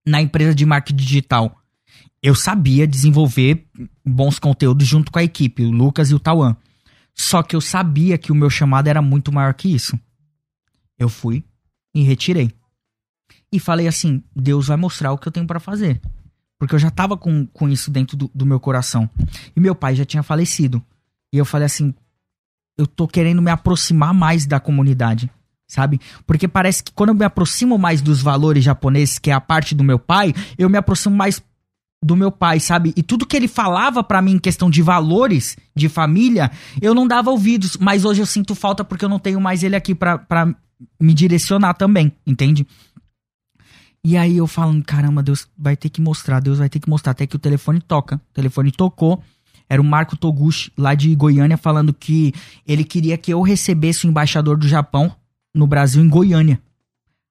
[0.05, 1.61] Na empresa de marketing digital,
[2.22, 3.65] eu sabia desenvolver
[4.05, 6.55] bons conteúdos junto com a equipe, o Lucas e o Tauan.
[7.13, 9.99] Só que eu sabia que o meu chamado era muito maior que isso.
[10.97, 11.43] Eu fui
[11.93, 12.51] e retirei.
[13.51, 15.99] E falei assim: Deus vai mostrar o que eu tenho para fazer.
[16.57, 19.09] Porque eu já tava com, com isso dentro do, do meu coração.
[19.55, 20.84] E meu pai já tinha falecido.
[21.32, 21.93] E eu falei assim:
[22.80, 25.30] eu tô querendo me aproximar mais da comunidade,
[25.67, 25.99] sabe?
[26.25, 29.75] Porque parece que quando eu me aproximo mais dos valores japoneses, que é a parte
[29.75, 31.43] do meu pai, eu me aproximo mais
[32.01, 32.93] do meu pai, sabe?
[32.95, 36.49] E tudo que ele falava para mim em questão de valores, de família,
[36.82, 39.75] eu não dava ouvidos, mas hoje eu sinto falta porque eu não tenho mais ele
[39.75, 40.55] aqui pra
[40.97, 42.65] me direcionar também, entende?
[44.01, 47.11] E aí eu falo, caramba, Deus vai ter que mostrar, Deus vai ter que mostrar,
[47.11, 48.15] até que o telefone toca.
[48.15, 49.21] O telefone tocou,
[49.70, 52.34] era o Marco Toguchi, lá de Goiânia, falando que
[52.67, 55.15] ele queria que eu recebesse o embaixador do Japão
[55.53, 56.59] no Brasil, em Goiânia.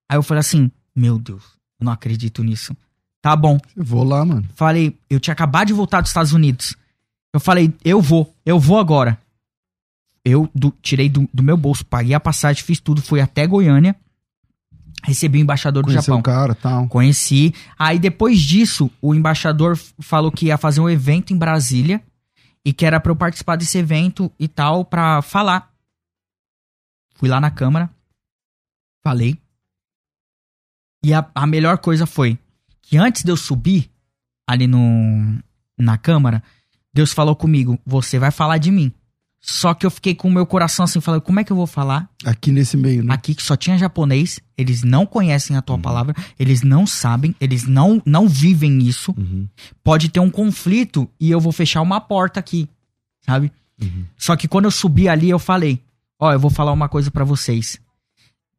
[0.08, 1.42] Aí eu falei assim: Meu Deus,
[1.80, 2.76] eu não acredito nisso.
[3.20, 3.58] Tá bom.
[3.76, 4.44] Eu vou lá, mano.
[4.54, 6.76] Falei, eu tinha acabado de voltar dos Estados Unidos.
[7.34, 9.18] Eu falei, eu vou, eu vou agora.
[10.24, 13.96] Eu do, tirei do, do, meu bolso, paguei a passagem, fiz tudo, fui até Goiânia.
[15.02, 16.18] Recebi o embaixador do Japão.
[16.18, 16.86] o cara, tal.
[16.88, 17.54] Conheci.
[17.78, 22.02] Aí depois disso, o embaixador falou que ia fazer um evento em Brasília
[22.68, 25.72] e que era para eu participar desse evento e tal para falar.
[27.14, 27.88] Fui lá na câmara,
[29.02, 29.40] falei.
[31.02, 32.38] E a, a melhor coisa foi
[32.82, 33.90] que antes de eu subir
[34.46, 35.42] ali no
[35.78, 36.44] na câmara,
[36.92, 38.92] Deus falou comigo: "Você vai falar de mim".
[39.40, 41.66] Só que eu fiquei com o meu coração assim, falei, como é que eu vou
[41.66, 42.08] falar?
[42.24, 43.14] Aqui nesse meio, né?
[43.14, 45.82] Aqui que só tinha japonês, eles não conhecem a tua uhum.
[45.82, 49.14] palavra, eles não sabem, eles não, não vivem isso.
[49.16, 49.48] Uhum.
[49.84, 52.68] Pode ter um conflito e eu vou fechar uma porta aqui,
[53.20, 53.52] sabe?
[53.80, 54.04] Uhum.
[54.16, 55.80] Só que quando eu subi ali, eu falei,
[56.18, 57.80] ó, oh, eu vou falar uma coisa para vocês.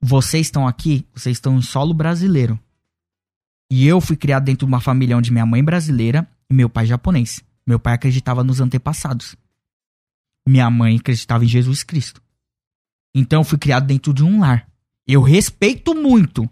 [0.02, 2.58] Vocês estão aqui, vocês estão em solo brasileiro.
[3.70, 6.70] E eu fui criado dentro de uma família onde minha mãe é brasileira e meu
[6.70, 7.44] pai é japonês.
[7.68, 9.36] Meu pai acreditava nos antepassados
[10.50, 12.22] minha mãe acreditava em Jesus Cristo.
[13.14, 14.68] Então eu fui criado dentro de um lar.
[15.08, 16.50] Eu respeito muito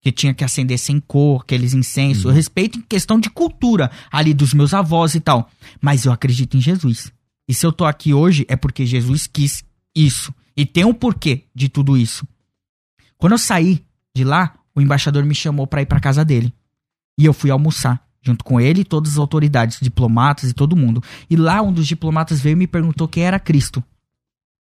[0.00, 2.24] que tinha que acender sem cor, aqueles incensos.
[2.24, 2.30] Uhum.
[2.30, 5.50] Eu respeito em questão de cultura ali dos meus avós e tal.
[5.80, 7.12] Mas eu acredito em Jesus.
[7.48, 10.32] E se eu tô aqui hoje é porque Jesus quis isso.
[10.56, 12.26] E tem um porquê de tudo isso.
[13.18, 13.84] Quando eu saí
[14.14, 16.54] de lá, o embaixador me chamou para ir para casa dele.
[17.18, 21.02] E eu fui almoçar junto com ele e todas as autoridades, diplomatas e todo mundo.
[21.28, 23.82] E lá um dos diplomatas veio e me perguntou quem era Cristo.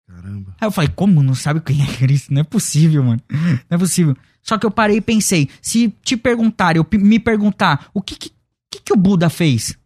[0.06, 0.54] Caramba.
[0.60, 2.32] Aí eu falei, como não sabe quem é Cristo?
[2.32, 3.20] Não é possível, mano.
[3.30, 4.16] Não é possível.
[4.42, 8.30] Só que eu parei e pensei, se te perguntarem, eu me perguntar, o que que,
[8.70, 9.76] que, que o Buda fez?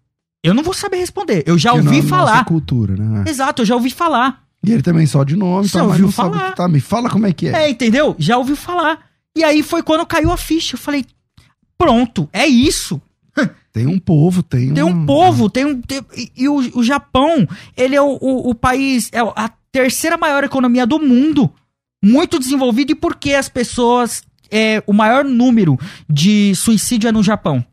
[0.42, 1.42] Eu não vou saber responder.
[1.46, 2.44] Eu já ouvi falar.
[2.44, 3.24] cultura, né?
[3.26, 4.42] Exato, eu já ouvi falar.
[4.64, 6.38] E ele também só de nome, tá, mas não falar.
[6.38, 6.68] sabe tá.
[6.68, 7.64] Me fala como é que é.
[7.64, 8.14] É, entendeu?
[8.18, 8.98] Já ouviu falar.
[9.34, 10.74] E aí foi quando caiu a ficha.
[10.74, 11.06] Eu falei,
[11.78, 13.00] pronto, é isso.
[13.72, 14.88] Tem um povo, tem, tem um...
[14.88, 15.80] um povo, tem um...
[15.80, 20.16] Tem, e, e o, o, Japão, ele é o, o, o, país, é a terceira
[20.16, 21.48] maior economia do mundo.
[22.02, 22.90] Muito desenvolvido.
[22.90, 24.24] E por que as pessoas...
[24.50, 25.78] É, o maior número
[26.08, 27.64] de suicídio é no Japão?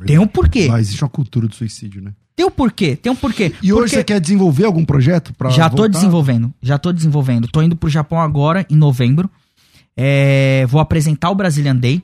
[0.00, 0.68] É tem um porquê.
[0.68, 2.12] Mas existe uma cultura do suicídio, né?
[2.34, 3.52] Tem um porquê, tem um porquê.
[3.62, 5.82] E hoje você quer desenvolver algum projeto para Já voltar?
[5.82, 7.46] tô desenvolvendo, já tô desenvolvendo.
[7.46, 9.30] Tô indo pro Japão agora, em novembro.
[9.94, 12.02] É, vou apresentar o Brazilian Day.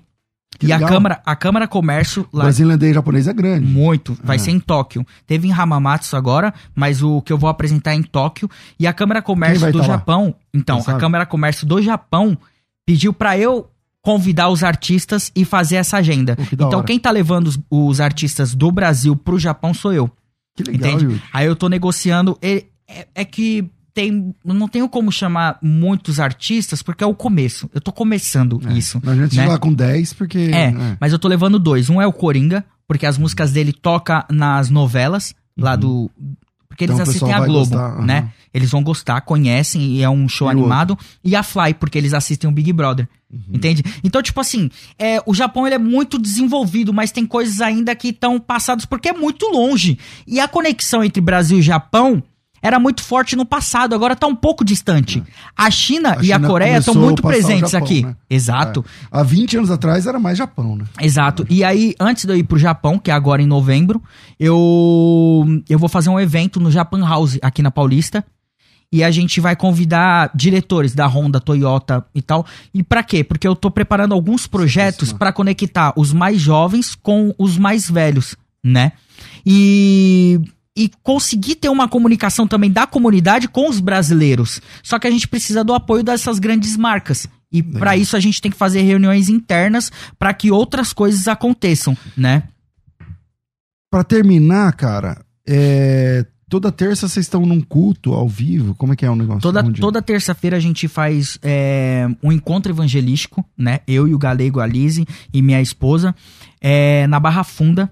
[0.59, 2.43] Que e a Câmara, a Câmara Comércio lá.
[2.45, 3.65] Brasileiro japonês é grande.
[3.65, 4.19] Muito.
[4.25, 4.39] Vai ah.
[4.41, 5.07] ser em Tóquio.
[5.25, 8.51] Teve em Hamamatsu agora, mas o que eu vou apresentar é em Tóquio.
[8.79, 10.27] E a Câmara Comércio do tá Japão.
[10.27, 10.35] Lá?
[10.53, 12.37] Então, a Câmara Comércio do Japão
[12.85, 13.71] pediu para eu
[14.03, 16.37] convidar os artistas e fazer essa agenda.
[16.39, 20.11] Oh, que então, quem tá levando os, os, artistas do Brasil pro Japão sou eu.
[20.57, 21.23] Que legal, entende?
[21.33, 22.37] Aí eu tô negociando.
[22.43, 27.69] É, é, é que tem, não tenho como chamar muitos artistas porque é o começo.
[27.75, 29.01] Eu tô começando é, isso.
[29.05, 29.47] A gente né?
[29.47, 30.39] lá com 10 porque.
[30.39, 31.91] É, é, mas eu tô levando dois.
[31.91, 35.79] Um é o Coringa, porque as músicas dele toca nas novelas lá uhum.
[35.79, 36.11] do.
[36.69, 38.05] Porque eles então, assistem a Globo, uhum.
[38.05, 38.31] né?
[38.55, 40.91] Eles vão gostar, conhecem e é um show e animado.
[40.91, 41.07] Outro?
[41.25, 43.09] E a Fly, porque eles assistem o Big Brother.
[43.31, 43.41] Uhum.
[43.53, 43.85] Entende?
[44.05, 48.09] Então, tipo assim, é, o Japão ele é muito desenvolvido, mas tem coisas ainda que
[48.09, 49.99] estão passadas porque é muito longe.
[50.27, 52.23] E a conexão entre Brasil e Japão
[52.63, 55.23] era muito forte no passado, agora está um pouco distante.
[55.57, 58.05] A China, a China e a Coreia estão muito presentes Japão, aqui.
[58.05, 58.17] Né?
[58.29, 58.85] Exato.
[59.05, 59.07] É.
[59.11, 60.85] Há 20 anos atrás era mais Japão, né?
[61.01, 61.47] Exato.
[61.49, 64.03] E aí, antes de eu ir pro Japão, que é agora em novembro,
[64.39, 68.25] eu, eu vou fazer um evento no Japan House, aqui na Paulista.
[68.91, 72.47] E a gente vai convidar diretores da Honda, Toyota e tal.
[72.73, 73.23] E para quê?
[73.23, 78.35] Porque eu tô preparando alguns projetos para conectar os mais jovens com os mais velhos,
[78.65, 78.93] né?
[79.45, 80.41] E
[80.79, 84.63] e conseguir ter uma comunicação também da comunidade com os brasileiros.
[84.81, 87.27] Só que a gente precisa do apoio dessas grandes marcas.
[87.51, 91.97] E para isso a gente tem que fazer reuniões internas para que outras coisas aconteçam,
[92.17, 92.45] né?
[93.91, 98.75] Para terminar, cara, é, toda terça vocês estão num culto ao vivo?
[98.75, 99.41] Como é que é o negócio?
[99.41, 103.81] Toda, toda terça-feira a gente faz é, um encontro evangelístico, né?
[103.87, 106.15] Eu e o Galego Alize e minha esposa,
[106.61, 107.91] é, na Barra Funda.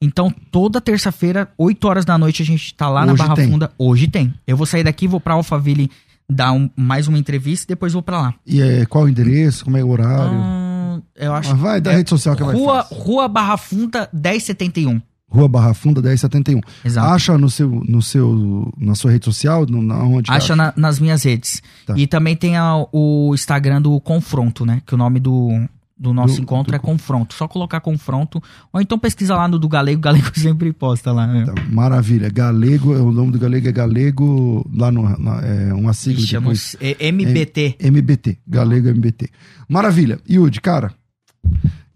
[0.00, 3.50] Então, toda terça-feira, 8 horas da noite, a gente tá lá Hoje na Barra tem.
[3.50, 3.70] Funda.
[3.78, 4.34] Hoje tem.
[4.46, 5.90] Eu vou sair daqui, vou pra Alphaville
[6.28, 8.34] dar um, mais uma entrevista e depois vou para lá.
[8.46, 9.64] E é, qual o endereço?
[9.64, 10.36] Como é o horário?
[10.36, 11.50] Hum, eu acho.
[11.50, 15.00] Ah, vai da é, rede social que Rua, Rua Barra Funda 1071.
[15.28, 16.60] Rua Barra Funda 1071.
[16.84, 17.08] Exato.
[17.08, 19.66] Acha no seu, no seu, na sua rede social?
[19.66, 20.56] No, na, onde acha, acha?
[20.56, 21.62] Na, nas minhas redes.
[21.86, 21.94] Tá.
[21.96, 24.82] E também tem a, o Instagram do Confronto, né?
[24.86, 25.50] Que o nome do,
[25.98, 26.76] do nosso do, encontro do...
[26.76, 27.34] é confronto.
[27.34, 28.42] Só colocar confronto.
[28.72, 30.00] Ou então pesquisa lá no do Galego.
[30.00, 31.26] Galego sempre posta lá.
[31.26, 31.46] Né?
[31.46, 32.28] Tá, maravilha.
[32.28, 34.68] Galego, o nome do Galego é Galego.
[34.74, 35.02] Lá no.
[35.18, 36.76] Na, é uma sigla Ixi, depois.
[36.80, 37.76] É MBT.
[37.78, 38.38] É, MBT.
[38.46, 39.30] Galego MBT.
[39.68, 40.20] Maravilha.
[40.28, 40.92] Yudi, cara.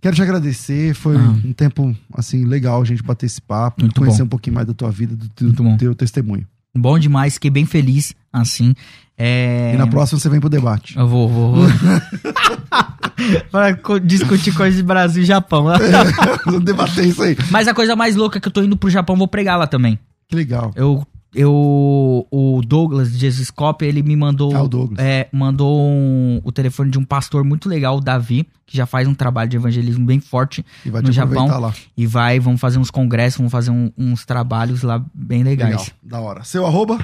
[0.00, 0.94] Quero te agradecer.
[0.94, 1.36] Foi ah.
[1.44, 4.24] um tempo assim legal a gente bater esse papo, Muito conhecer bom.
[4.24, 6.46] um pouquinho mais da tua vida, do, do teu testemunho.
[6.74, 8.74] Bom demais, fiquei bem feliz assim.
[9.16, 9.72] É...
[9.74, 10.96] E na próxima você vem pro debate.
[10.96, 11.54] Eu vou, vou.
[11.54, 11.66] vou.
[13.50, 13.72] Pra
[14.02, 15.66] discutir coisas de Brasil e Japão.
[15.74, 17.36] é, debater isso aí.
[17.50, 19.66] Mas a coisa mais louca é que eu tô indo pro Japão, vou pregar lá
[19.66, 19.98] também.
[20.26, 20.72] Que legal.
[20.74, 24.98] Eu eu o Douglas de Jesus Cop, ele me mandou ah, o Douglas.
[24.98, 29.06] é, mandou um, o telefone de um pastor muito legal, o Davi, que já faz
[29.06, 31.74] um trabalho de evangelismo bem forte no Japão lá.
[31.96, 35.72] e vai, vamos fazer uns congressos, vamos fazer um, uns trabalhos lá bem legais.
[35.72, 36.42] Legal, da hora.
[36.42, 36.98] Seu arroba?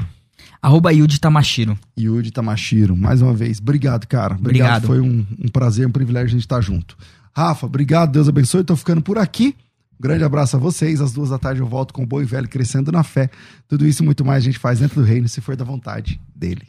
[0.61, 1.79] Arroba Yudi Tamashiro.
[1.99, 3.59] Yudi Tamashiro, mais uma vez.
[3.59, 4.35] Obrigado, cara.
[4.35, 4.85] Obrigado.
[4.85, 4.87] obrigado.
[4.87, 6.97] Foi um, um prazer, um privilégio a gente estar junto.
[7.35, 8.65] Rafa, obrigado, Deus abençoe.
[8.65, 9.55] Tô ficando por aqui.
[9.99, 11.01] Um grande abraço a vocês.
[11.01, 13.31] Às duas da tarde eu volto com o Boi Velho crescendo na fé.
[13.69, 16.21] Tudo isso e muito mais a gente faz dentro do reino, se for da vontade
[16.35, 16.63] dele.